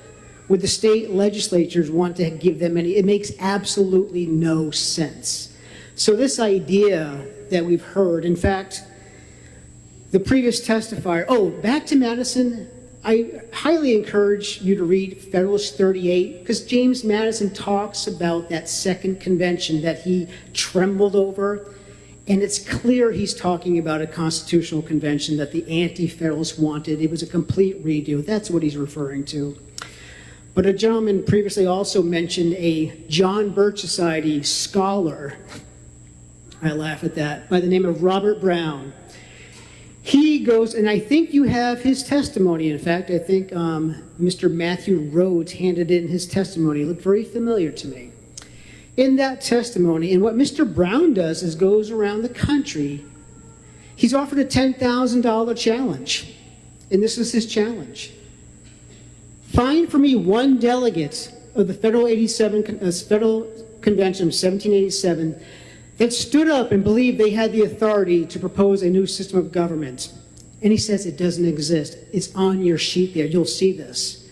would 0.48 0.60
the 0.60 0.68
state 0.68 1.10
legislatures 1.10 1.90
want 1.90 2.16
to 2.16 2.30
give 2.30 2.60
them 2.60 2.76
any? 2.76 2.96
It 2.96 3.04
makes 3.04 3.32
absolutely 3.40 4.26
no 4.26 4.70
sense. 4.70 5.56
So, 5.96 6.14
this 6.14 6.38
idea 6.38 7.26
that 7.50 7.64
we've 7.64 7.82
heard, 7.82 8.24
in 8.24 8.36
fact, 8.36 8.84
the 10.12 10.20
previous 10.20 10.66
testifier, 10.66 11.24
oh, 11.28 11.50
back 11.50 11.84
to 11.86 11.96
Madison, 11.96 12.70
I 13.04 13.40
highly 13.52 13.94
encourage 13.94 14.60
you 14.60 14.74
to 14.76 14.84
read 14.84 15.18
Federalist 15.18 15.78
38 15.78 16.40
because 16.40 16.64
James 16.64 17.04
Madison 17.04 17.52
talks 17.54 18.06
about 18.06 18.48
that 18.48 18.68
second 18.68 19.20
convention 19.20 19.82
that 19.82 20.02
he 20.02 20.28
trembled 20.52 21.14
over 21.14 21.74
and 22.28 22.42
it's 22.42 22.58
clear 22.58 23.10
he's 23.10 23.32
talking 23.32 23.78
about 23.78 24.02
a 24.02 24.06
constitutional 24.06 24.82
convention 24.82 25.38
that 25.38 25.50
the 25.50 25.82
Anti 25.82 26.06
Federalists 26.06 26.58
wanted. 26.58 27.00
It 27.00 27.10
was 27.10 27.22
a 27.22 27.26
complete 27.26 27.82
redo. 27.82 28.24
That's 28.24 28.50
what 28.50 28.62
he's 28.62 28.76
referring 28.76 29.24
to. 29.26 29.56
But 30.54 30.66
a 30.66 30.74
gentleman 30.74 31.24
previously 31.24 31.64
also 31.64 32.02
mentioned 32.02 32.52
a 32.54 32.94
John 33.08 33.50
Birch 33.50 33.80
Society 33.80 34.42
scholar. 34.42 35.38
I 36.60 36.72
laugh 36.72 37.02
at 37.02 37.14
that, 37.14 37.48
by 37.48 37.60
the 37.60 37.66
name 37.66 37.86
of 37.86 38.02
Robert 38.02 38.42
Brown. 38.42 38.92
He 40.02 40.38
goes, 40.40 40.74
and 40.74 40.88
I 40.88 40.98
think 40.98 41.34
you 41.34 41.44
have 41.44 41.82
his 41.82 42.02
testimony. 42.02 42.70
In 42.70 42.78
fact, 42.78 43.10
I 43.10 43.18
think 43.18 43.54
um, 43.54 44.02
Mr. 44.20 44.50
Matthew 44.50 45.00
Rhodes 45.10 45.52
handed 45.52 45.90
in 45.90 46.08
his 46.08 46.26
testimony. 46.26 46.82
It 46.82 46.86
looked 46.86 47.02
very 47.02 47.24
familiar 47.24 47.70
to 47.72 47.88
me 47.88 48.12
in 48.96 49.16
that 49.16 49.40
testimony. 49.40 50.12
And 50.12 50.22
what 50.22 50.34
Mr. 50.34 50.72
Brown 50.72 51.14
does 51.14 51.42
is 51.42 51.54
goes 51.54 51.90
around 51.90 52.22
the 52.22 52.28
country. 52.28 53.04
He's 53.94 54.12
offered 54.12 54.38
a 54.38 54.44
$10,000 54.44 55.56
challenge. 55.56 56.34
And 56.90 57.02
this 57.02 57.16
is 57.18 57.32
his 57.32 57.46
challenge. 57.46 58.12
Find 59.48 59.90
for 59.90 59.98
me 59.98 60.16
one 60.16 60.58
delegate 60.58 61.32
of 61.54 61.68
the 61.68 61.74
Federal, 61.74 62.06
87, 62.06 62.80
uh, 62.82 62.90
Federal 62.90 63.42
Convention 63.80 64.24
of 64.24 64.34
1787 64.34 65.40
that 65.98 66.12
stood 66.12 66.48
up 66.48 66.72
and 66.72 66.82
believed 66.82 67.18
they 67.18 67.30
had 67.30 67.52
the 67.52 67.62
authority 67.62 68.24
to 68.26 68.38
propose 68.38 68.82
a 68.82 68.88
new 68.88 69.06
system 69.06 69.38
of 69.38 69.52
government. 69.52 70.12
And 70.62 70.72
he 70.72 70.78
says 70.78 71.06
it 71.06 71.16
doesn't 71.16 71.44
exist. 71.44 71.98
It's 72.12 72.34
on 72.34 72.64
your 72.64 72.78
sheet 72.78 73.14
there. 73.14 73.26
You'll 73.26 73.44
see 73.44 73.72
this. 73.72 74.28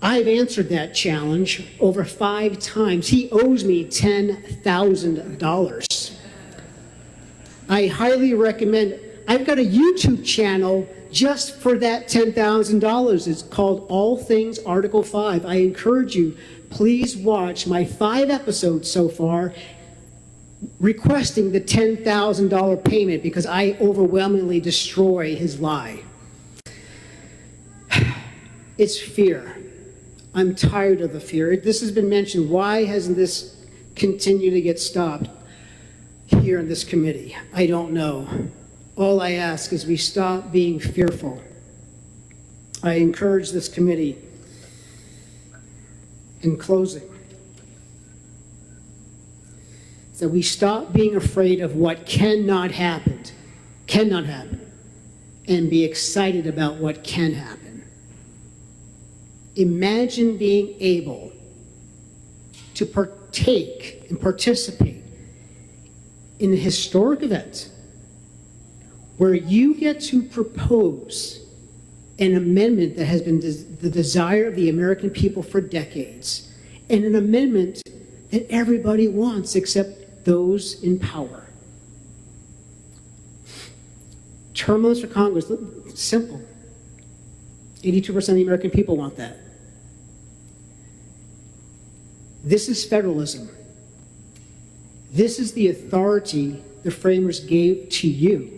I've 0.00 0.28
answered 0.28 0.68
that 0.68 0.94
challenge 0.94 1.66
over 1.80 2.04
five 2.04 2.58
times. 2.58 3.08
He 3.08 3.30
owes 3.30 3.64
me 3.64 3.86
$10,000. 3.86 6.12
I 7.68 7.88
highly 7.88 8.34
recommend, 8.34 9.00
I've 9.26 9.44
got 9.44 9.58
a 9.58 9.66
YouTube 9.66 10.24
channel 10.24 10.86
just 11.10 11.56
for 11.56 11.76
that 11.78 12.06
$10,000. 12.06 13.26
It's 13.26 13.42
called 13.42 13.86
All 13.88 14.16
Things 14.16 14.60
Article 14.60 15.02
5. 15.02 15.44
I 15.44 15.56
encourage 15.56 16.14
you, 16.14 16.36
please 16.70 17.16
watch 17.16 17.66
my 17.66 17.84
five 17.84 18.30
episodes 18.30 18.88
so 18.88 19.08
far 19.08 19.52
requesting 20.80 21.52
the 21.52 21.60
$10,000 21.60 22.84
payment 22.84 23.22
because 23.22 23.46
I 23.46 23.76
overwhelmingly 23.80 24.60
destroy 24.60 25.34
his 25.34 25.60
lie. 25.60 26.02
It's 28.78 29.00
fear. 29.00 29.56
I'm 30.34 30.54
tired 30.54 31.00
of 31.00 31.14
the 31.14 31.20
fear. 31.20 31.56
This 31.56 31.80
has 31.80 31.90
been 31.90 32.10
mentioned. 32.10 32.50
Why 32.50 32.84
hasn't 32.84 33.16
this 33.16 33.56
continued 33.94 34.50
to 34.50 34.60
get 34.60 34.78
stopped 34.78 35.30
here 36.26 36.58
in 36.58 36.68
this 36.68 36.84
committee? 36.84 37.34
I 37.54 37.64
don't 37.64 37.92
know. 37.92 38.28
All 38.96 39.22
I 39.22 39.32
ask 39.32 39.72
is 39.72 39.86
we 39.86 39.96
stop 39.96 40.52
being 40.52 40.78
fearful. 40.78 41.42
I 42.82 42.94
encourage 42.94 43.50
this 43.50 43.66
committee 43.66 44.18
in 46.42 46.58
closing 46.58 47.15
that 50.18 50.28
we 50.28 50.42
stop 50.42 50.92
being 50.92 51.16
afraid 51.16 51.60
of 51.60 51.76
what 51.76 52.06
cannot 52.06 52.70
happen, 52.70 53.22
cannot 53.86 54.24
happen, 54.24 54.60
and 55.48 55.68
be 55.68 55.84
excited 55.84 56.46
about 56.46 56.76
what 56.76 57.04
can 57.04 57.32
happen. 57.32 57.84
Imagine 59.56 60.36
being 60.36 60.74
able 60.80 61.32
to 62.74 62.86
partake 62.86 64.06
and 64.08 64.20
participate 64.20 65.02
in 66.38 66.52
a 66.52 66.56
historic 66.56 67.22
event 67.22 67.70
where 69.16 69.34
you 69.34 69.74
get 69.74 70.00
to 70.00 70.22
propose 70.22 71.46
an 72.18 72.34
amendment 72.36 72.96
that 72.96 73.04
has 73.04 73.22
been 73.22 73.40
the 73.40 73.90
desire 73.90 74.46
of 74.46 74.56
the 74.56 74.68
American 74.68 75.10
people 75.10 75.42
for 75.42 75.60
decades, 75.60 76.52
and 76.88 77.04
an 77.04 77.14
amendment 77.14 77.82
that 78.30 78.50
everybody 78.50 79.08
wants 79.08 79.54
except 79.54 80.05
those 80.26 80.82
in 80.82 80.98
power. 80.98 81.46
Term 84.52 84.82
limits 84.82 85.00
for 85.00 85.06
Congress, 85.06 85.50
simple. 85.94 86.42
82% 87.82 88.16
of 88.16 88.34
the 88.34 88.42
American 88.42 88.70
people 88.70 88.96
want 88.96 89.16
that. 89.16 89.38
This 92.42 92.68
is 92.68 92.84
federalism. 92.84 93.48
This 95.12 95.38
is 95.38 95.52
the 95.52 95.68
authority 95.68 96.62
the 96.82 96.90
framers 96.90 97.40
gave 97.40 97.88
to 97.90 98.08
you. 98.08 98.52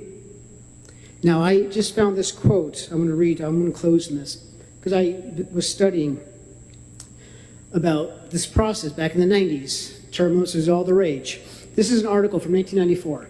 Now, 1.22 1.42
I 1.42 1.66
just 1.66 1.94
found 1.94 2.16
this 2.16 2.32
quote. 2.32 2.88
I'm 2.90 2.98
going 2.98 3.08
to 3.08 3.14
read, 3.14 3.40
I'm 3.40 3.60
going 3.60 3.72
to 3.72 3.78
close 3.78 4.08
in 4.08 4.16
this, 4.16 4.36
because 4.78 4.94
I 4.94 5.20
was 5.52 5.68
studying 5.68 6.20
about 7.74 8.30
this 8.30 8.46
process 8.46 8.92
back 8.92 9.14
in 9.14 9.20
the 9.20 9.26
90s. 9.26 10.10
Term 10.12 10.34
limits 10.34 10.54
was 10.54 10.68
all 10.68 10.84
the 10.84 10.94
rage. 10.94 11.40
This 11.78 11.92
is 11.92 12.00
an 12.00 12.08
article 12.08 12.40
from 12.40 12.54
1994. 12.54 13.28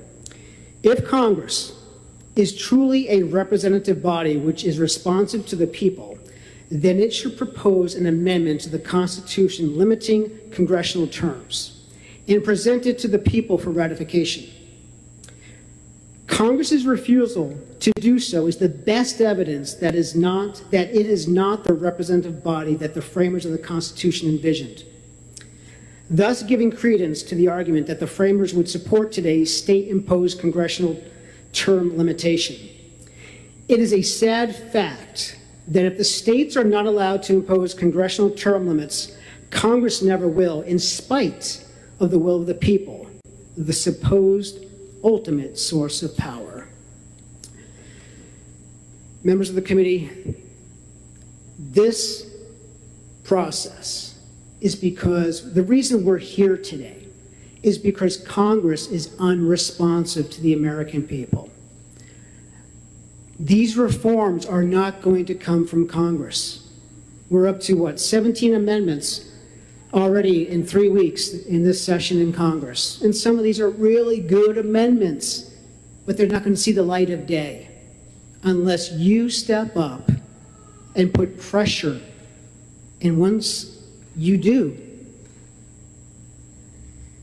If 0.82 1.06
Congress 1.06 1.74
is 2.34 2.56
truly 2.56 3.06
a 3.10 3.22
representative 3.24 4.02
body 4.02 4.38
which 4.38 4.64
is 4.64 4.78
responsive 4.78 5.44
to 5.48 5.54
the 5.54 5.66
people, 5.66 6.18
then 6.70 6.98
it 6.98 7.12
should 7.12 7.36
propose 7.36 7.94
an 7.94 8.06
amendment 8.06 8.62
to 8.62 8.70
the 8.70 8.78
Constitution 8.78 9.76
limiting 9.76 10.30
congressional 10.50 11.06
terms 11.06 11.84
and 12.26 12.42
present 12.42 12.86
it 12.86 12.98
to 13.00 13.08
the 13.08 13.18
people 13.18 13.58
for 13.58 13.68
ratification. 13.68 14.48
Congress's 16.26 16.86
refusal 16.86 17.54
to 17.80 17.92
do 18.00 18.18
so 18.18 18.46
is 18.46 18.56
the 18.56 18.70
best 18.70 19.20
evidence 19.20 19.74
that 19.74 19.94
is 19.94 20.16
not 20.16 20.62
that 20.70 20.88
it 20.88 21.04
is 21.04 21.28
not 21.28 21.64
the 21.64 21.74
representative 21.74 22.42
body 22.42 22.74
that 22.76 22.94
the 22.94 23.02
framers 23.02 23.44
of 23.44 23.52
the 23.52 23.58
Constitution 23.58 24.26
envisioned. 24.26 24.84
Thus 26.10 26.42
giving 26.42 26.70
credence 26.70 27.22
to 27.24 27.34
the 27.34 27.48
argument 27.48 27.86
that 27.86 28.00
the 28.00 28.06
framers 28.06 28.54
would 28.54 28.68
support 28.68 29.12
today's 29.12 29.54
state-imposed 29.54 30.40
congressional 30.40 31.02
term 31.52 31.96
limitation. 31.98 32.56
It 33.68 33.78
is 33.78 33.92
a 33.92 34.00
sad 34.00 34.56
fact 34.56 35.38
that 35.66 35.84
if 35.84 35.98
the 35.98 36.04
states 36.04 36.56
are 36.56 36.64
not 36.64 36.86
allowed 36.86 37.22
to 37.24 37.34
impose 37.34 37.74
congressional 37.74 38.30
term 38.30 38.66
limits, 38.66 39.16
Congress 39.50 40.00
never 40.00 40.26
will, 40.26 40.62
in 40.62 40.78
spite 40.78 41.64
of 42.00 42.10
the 42.10 42.18
will 42.18 42.40
of 42.40 42.46
the 42.46 42.54
people, 42.54 43.06
the 43.56 43.72
supposed 43.72 44.64
ultimate 45.04 45.58
source 45.58 46.02
of 46.02 46.16
power. 46.16 46.68
Members 49.22 49.50
of 49.50 49.56
the 49.56 49.62
committee, 49.62 50.36
this 51.58 52.30
process 53.24 54.07
is 54.60 54.74
because 54.74 55.54
the 55.54 55.62
reason 55.62 56.04
we're 56.04 56.18
here 56.18 56.56
today 56.56 57.06
is 57.62 57.78
because 57.78 58.16
Congress 58.18 58.86
is 58.88 59.14
unresponsive 59.18 60.30
to 60.30 60.40
the 60.40 60.52
American 60.52 61.02
people. 61.02 61.50
These 63.38 63.76
reforms 63.76 64.46
are 64.46 64.64
not 64.64 65.02
going 65.02 65.26
to 65.26 65.34
come 65.34 65.66
from 65.66 65.86
Congress. 65.86 66.68
We're 67.30 67.46
up 67.46 67.60
to 67.60 67.74
what, 67.74 68.00
17 68.00 68.54
amendments 68.54 69.32
already 69.94 70.48
in 70.48 70.66
three 70.66 70.88
weeks 70.88 71.30
in 71.30 71.62
this 71.62 71.82
session 71.82 72.20
in 72.20 72.32
Congress. 72.32 73.00
And 73.02 73.14
some 73.14 73.38
of 73.38 73.44
these 73.44 73.60
are 73.60 73.70
really 73.70 74.20
good 74.20 74.58
amendments, 74.58 75.54
but 76.04 76.16
they're 76.16 76.26
not 76.26 76.42
going 76.42 76.54
to 76.54 76.60
see 76.60 76.72
the 76.72 76.82
light 76.82 77.10
of 77.10 77.26
day. 77.26 77.64
unless 78.42 78.92
you 78.92 79.28
step 79.28 79.76
up 79.76 80.10
and 80.94 81.12
put 81.12 81.40
pressure. 81.40 82.00
And 83.00 83.18
once 83.18 83.77
you 84.18 84.36
do, 84.36 84.76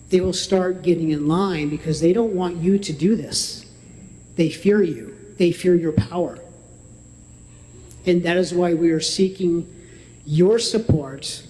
they 0.10 0.22
will 0.22 0.34
start 0.34 0.82
getting 0.82 1.12
in 1.12 1.28
line 1.28 1.70
because 1.70 2.00
they 2.00 2.14
don't 2.14 2.34
want 2.34 2.58
you 2.58 2.80
to 2.80 2.94
do 2.94 3.16
this. 3.16 3.66
They 4.36 4.50
fear 4.50 4.82
you, 4.82 5.16
they 5.38 5.52
fear 5.52 5.76
your 5.76 5.92
power. 5.92 6.40
And 8.06 8.24
that 8.24 8.38
is 8.38 8.54
why 8.54 8.74
we 8.74 8.92
are 8.92 9.00
seeking 9.00 9.68
your 10.26 10.60
support, 10.60 11.44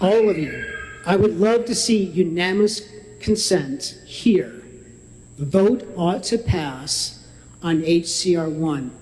all 0.00 0.28
of 0.28 0.38
you. 0.38 0.64
I 1.06 1.16
would 1.16 1.38
love 1.38 1.64
to 1.66 1.74
see 1.74 2.04
unanimous 2.04 2.82
consent 3.20 3.98
here. 4.06 4.62
The 5.38 5.46
vote 5.46 5.88
ought 5.96 6.22
to 6.24 6.38
pass 6.38 7.26
on 7.62 7.80
HCR 7.82 8.50
1. 8.50 8.96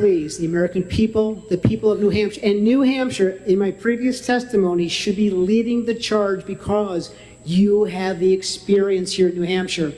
Please, 0.00 0.38
the 0.38 0.46
American 0.46 0.82
people, 0.82 1.34
the 1.50 1.58
people 1.58 1.92
of 1.92 2.00
New 2.00 2.08
Hampshire, 2.08 2.40
and 2.42 2.64
New 2.64 2.80
Hampshire, 2.80 3.32
in 3.44 3.58
my 3.58 3.70
previous 3.70 4.24
testimony, 4.24 4.88
should 4.88 5.14
be 5.14 5.28
leading 5.28 5.84
the 5.84 5.94
charge 5.94 6.46
because 6.46 7.14
you 7.44 7.84
have 7.84 8.18
the 8.18 8.32
experience 8.32 9.12
here 9.12 9.28
in 9.28 9.34
New 9.34 9.42
Hampshire. 9.42 9.92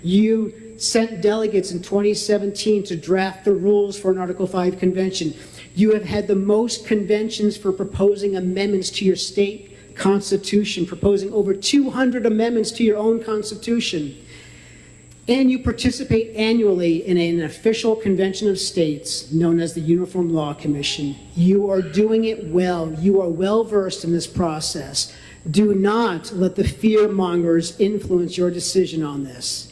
You 0.00 0.78
sent 0.78 1.22
delegates 1.22 1.72
in 1.72 1.82
2017 1.82 2.84
to 2.84 2.96
draft 2.96 3.44
the 3.44 3.52
rules 3.52 3.98
for 3.98 4.12
an 4.12 4.18
Article 4.18 4.46
5 4.46 4.78
convention. 4.78 5.34
You 5.74 5.92
have 5.92 6.04
had 6.04 6.28
the 6.28 6.36
most 6.36 6.86
conventions 6.86 7.56
for 7.56 7.72
proposing 7.72 8.36
amendments 8.36 8.90
to 8.90 9.04
your 9.04 9.16
state 9.16 9.96
constitution, 9.96 10.86
proposing 10.86 11.32
over 11.32 11.52
200 11.52 12.26
amendments 12.26 12.70
to 12.70 12.84
your 12.84 12.96
own 12.96 13.24
constitution. 13.24 14.24
And 15.28 15.50
you 15.50 15.58
participate 15.58 16.34
annually 16.34 17.06
in 17.06 17.18
an 17.18 17.42
official 17.42 17.94
convention 17.94 18.48
of 18.48 18.58
states 18.58 19.30
known 19.30 19.60
as 19.60 19.74
the 19.74 19.80
Uniform 19.80 20.32
Law 20.32 20.54
Commission. 20.54 21.14
You 21.36 21.70
are 21.70 21.82
doing 21.82 22.24
it 22.24 22.46
well. 22.46 22.90
You 22.94 23.20
are 23.20 23.28
well 23.28 23.62
versed 23.62 24.04
in 24.04 24.12
this 24.12 24.26
process. 24.26 25.14
Do 25.50 25.74
not 25.74 26.32
let 26.32 26.56
the 26.56 26.64
fear 26.66 27.08
mongers 27.08 27.78
influence 27.78 28.38
your 28.38 28.50
decision 28.50 29.02
on 29.02 29.22
this. 29.22 29.70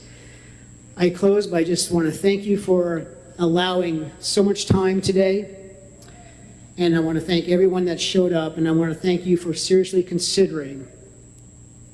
I 0.95 1.09
close 1.09 1.47
by 1.47 1.65
just 1.65 1.91
want 1.91 2.07
to 2.07 2.13
thank 2.13 2.45
you 2.45 2.59
for 2.59 3.07
allowing 3.39 4.11
so 4.19 4.43
much 4.43 4.67
time 4.67 5.01
today. 5.01 5.57
And 6.77 6.95
I 6.95 7.01
want 7.01 7.19
to 7.19 7.25
thank 7.25 7.49
everyone 7.49 7.87
that 7.87 7.99
showed 7.99 8.35
up, 8.35 8.59
and 8.59 8.69
I 8.69 8.73
want 8.73 8.93
to 8.93 8.99
thank 8.99 9.25
you 9.25 9.39
for 9.39 9.55
seriously 9.55 10.03
considering 10.03 10.87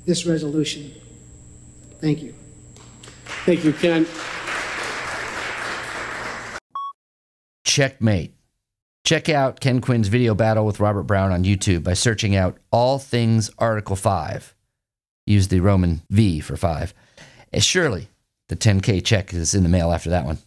this 0.05 0.27
resolution. 0.27 0.93
Thank 2.01 2.23
you. 2.23 2.35
Thank 3.45 3.65
you, 3.65 3.73
Ken. 3.73 4.07
Checkmate. 7.65 8.35
Check 9.05 9.29
out 9.29 9.59
Ken 9.61 9.81
Quinn's 9.81 10.09
video 10.09 10.35
battle 10.35 10.65
with 10.65 10.79
Robert 10.79 11.05
Brown 11.05 11.33
on 11.33 11.43
YouTube 11.43 11.83
by 11.83 11.95
searching 11.95 12.37
out 12.37 12.59
All 12.71 12.99
Things 12.99 13.51
Article 13.59 13.97
5. 13.97 14.55
Use 15.27 15.49
the 15.49 15.61
Roman 15.61 16.03
V 16.09 16.39
for 16.41 16.57
5. 16.57 16.95
And 17.53 17.65
surely 17.65 18.09
the 18.49 18.57
10K 18.57 19.05
check 19.05 19.35
is 19.35 19.55
in 19.55 19.65
the 19.65 19.69
mail 19.69 19.93
after 19.93 20.11
that 20.11 20.25
one. 20.25 20.39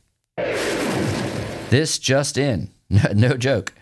This 1.69 1.99
just 1.99 2.37
in. 2.37 2.69
No 3.15 3.35
joke. 3.35 3.73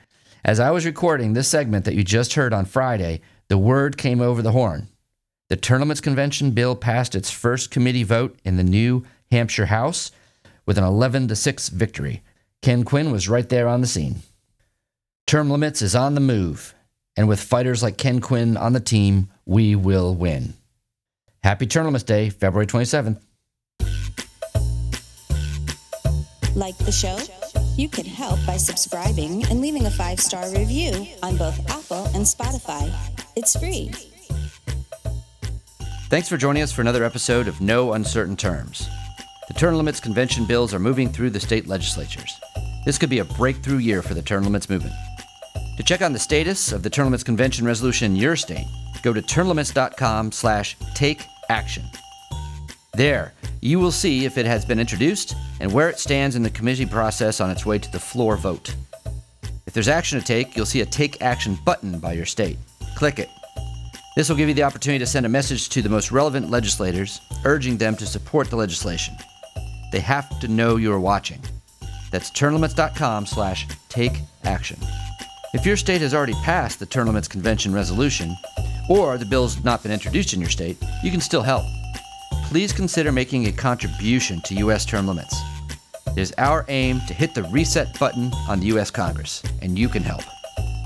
As 0.45 0.59
I 0.59 0.71
was 0.71 0.85
recording 0.85 1.33
this 1.33 1.47
segment 1.47 1.85
that 1.85 1.93
you 1.93 2.03
just 2.03 2.33
heard 2.33 2.53
on 2.53 2.65
Friday, 2.65 3.21
the 3.49 3.57
word 3.57 3.97
came 3.97 4.21
over 4.21 4.41
the 4.41 4.53
horn. 4.53 4.87
The 5.53 5.77
Limits 5.77 6.01
Convention 6.01 6.49
bill 6.49 6.75
passed 6.75 7.13
its 7.13 7.29
first 7.29 7.69
committee 7.69 8.01
vote 8.01 8.39
in 8.43 8.57
the 8.57 8.63
New 8.63 9.05
Hampshire 9.29 9.67
House 9.67 10.11
with 10.65 10.79
an 10.79 10.83
11 10.83 11.27
to 11.27 11.35
6 11.35 11.69
victory. 11.69 12.23
Ken 12.63 12.83
Quinn 12.83 13.11
was 13.11 13.29
right 13.29 13.47
there 13.47 13.67
on 13.67 13.79
the 13.79 13.85
scene. 13.85 14.23
Term 15.27 15.51
limits 15.51 15.83
is 15.83 15.93
on 15.93 16.15
the 16.15 16.21
move, 16.21 16.73
and 17.15 17.27
with 17.27 17.39
fighters 17.39 17.83
like 17.83 17.99
Ken 17.99 18.19
Quinn 18.19 18.57
on 18.57 18.73
the 18.73 18.79
team, 18.79 19.29
we 19.45 19.75
will 19.75 20.15
win. 20.15 20.55
Happy 21.43 21.67
Limits 21.67 22.03
Day, 22.03 22.31
February 22.31 22.65
27th. 22.65 23.21
Like 26.55 26.77
the 26.79 26.91
show? 26.91 27.19
You 27.77 27.89
can 27.89 28.05
help 28.05 28.39
by 28.47 28.57
subscribing 28.57 29.45
and 29.51 29.61
leaving 29.61 29.85
a 29.85 29.91
five 29.91 30.19
star 30.19 30.49
review 30.51 31.05
on 31.21 31.37
both 31.37 31.59
Apple 31.69 32.05
and 32.15 32.25
Spotify. 32.25 32.91
It's 33.35 33.55
free. 33.55 33.91
Thanks 36.13 36.29
for 36.29 36.37
joining 36.37 36.61
us 36.61 36.71
for 36.71 36.81
another 36.81 37.03
episode 37.03 37.47
of 37.47 37.59
No 37.59 37.93
Uncertain 37.93 38.35
Terms. 38.35 38.87
The 39.47 39.55
term 39.55 39.73
limits 39.73 39.99
convention 39.99 40.45
bills 40.45 40.71
are 40.71 40.77
moving 40.77 41.09
through 41.09 41.31
the 41.31 41.39
state 41.39 41.67
legislatures. 41.67 42.39
This 42.85 42.99
could 42.99 43.09
be 43.09 43.17
a 43.17 43.25
breakthrough 43.25 43.79
year 43.79 44.03
for 44.03 44.13
the 44.13 44.21
term 44.21 44.43
limits 44.43 44.69
movement. 44.69 44.93
To 45.75 45.81
check 45.81 46.03
on 46.03 46.13
the 46.13 46.19
status 46.19 46.71
of 46.71 46.83
the 46.83 46.89
term 46.91 47.05
limits 47.05 47.23
convention 47.23 47.65
resolution 47.65 48.11
in 48.11 48.15
your 48.15 48.35
state, 48.35 48.67
go 49.01 49.11
to 49.11 49.23
termlimits.com 49.23 50.31
slash 50.31 50.77
take 50.93 51.25
action. 51.49 51.83
There, 52.93 53.33
you 53.61 53.79
will 53.79 53.89
see 53.89 54.23
if 54.25 54.37
it 54.37 54.45
has 54.45 54.65
been 54.65 54.79
introduced 54.79 55.33
and 55.61 55.73
where 55.73 55.89
it 55.89 55.97
stands 55.97 56.35
in 56.35 56.43
the 56.43 56.51
committee 56.51 56.85
process 56.85 57.41
on 57.41 57.49
its 57.49 57.65
way 57.65 57.79
to 57.79 57.91
the 57.91 57.99
floor 57.99 58.37
vote. 58.37 58.75
If 59.65 59.73
there's 59.73 59.87
action 59.87 60.19
to 60.19 60.23
take, 60.23 60.55
you'll 60.55 60.67
see 60.67 60.81
a 60.81 60.85
Take 60.85 61.23
Action 61.23 61.57
button 61.65 61.97
by 61.97 62.13
your 62.13 62.27
state. 62.27 62.59
Click 62.95 63.17
it. 63.17 63.29
This 64.15 64.29
will 64.29 64.35
give 64.35 64.47
you 64.47 64.53
the 64.53 64.63
opportunity 64.63 64.99
to 64.99 65.07
send 65.09 65.25
a 65.25 65.29
message 65.29 65.69
to 65.69 65.81
the 65.81 65.89
most 65.89 66.11
relevant 66.11 66.51
legislators, 66.51 67.19
urging 67.45 67.77
them 67.77 67.95
to 67.95 68.05
support 68.05 68.49
the 68.49 68.55
legislation. 68.55 69.15
They 69.91 70.01
have 70.01 70.39
to 70.41 70.47
know 70.47 70.75
you're 70.75 70.99
watching. 70.99 71.41
That's 72.11 72.29
termlimits.com 72.29 73.25
slash 73.25 73.67
take 73.89 74.19
action. 74.43 74.77
If 75.55 75.65
your 75.65 75.77
state 75.77 76.01
has 76.01 76.13
already 76.13 76.33
passed 76.43 76.79
the 76.79 76.85
Term 76.85 77.07
Limits 77.07 77.27
Convention 77.27 77.73
resolution, 77.73 78.35
or 78.87 79.17
the 79.17 79.25
bill's 79.25 79.63
not 79.63 79.81
been 79.81 79.91
introduced 79.91 80.33
in 80.33 80.39
your 80.39 80.49
state, 80.49 80.77
you 81.03 81.09
can 81.09 81.21
still 81.21 81.41
help. 81.41 81.65
Please 82.45 82.71
consider 82.71 83.11
making 83.11 83.47
a 83.47 83.51
contribution 83.51 84.41
to 84.41 84.55
U.S. 84.55 84.85
term 84.85 85.07
limits. 85.07 85.35
It 86.15 86.19
is 86.19 86.33
our 86.37 86.65
aim 86.67 87.01
to 87.07 87.15
hit 87.15 87.33
the 87.33 87.43
reset 87.45 87.97
button 87.99 88.31
on 88.47 88.59
the 88.59 88.67
U.S. 88.67 88.91
Congress, 88.91 89.41
and 89.63 89.77
you 89.79 89.89
can 89.89 90.03
help. 90.03 90.21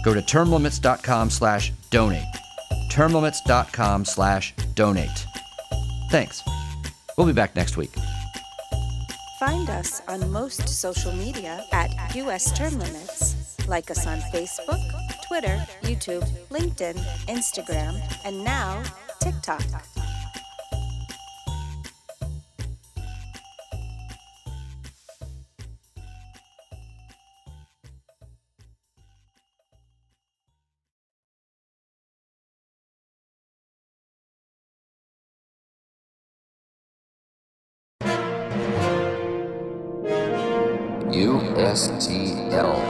Go 0.06 0.14
to 0.14 0.22
termlimits.com 0.22 1.30
slash 1.30 1.74
donate 1.90 2.24
termlimits.com 2.98 4.04
slash 4.04 4.56
donate. 4.74 5.28
Thanks. 6.10 6.42
We'll 7.16 7.28
be 7.28 7.34
back 7.34 7.56
next 7.56 7.78
week. 7.78 7.94
Find 9.40 9.70
us 9.70 10.02
on 10.08 10.32
most 10.32 10.68
social 10.68 11.12
media 11.14 11.64
at 11.72 12.16
US 12.16 12.52
Term 12.58 12.74
Limits. 12.80 13.56
Like 13.68 13.92
us 13.92 14.08
on 14.08 14.18
Facebook, 14.34 14.82
Twitter, 15.28 15.64
YouTube, 15.84 16.28
LinkedIn, 16.50 16.98
Instagram, 17.28 18.02
and 18.26 18.44
now 18.44 18.82
TikTok. 19.20 19.62
USTL. 41.78 42.87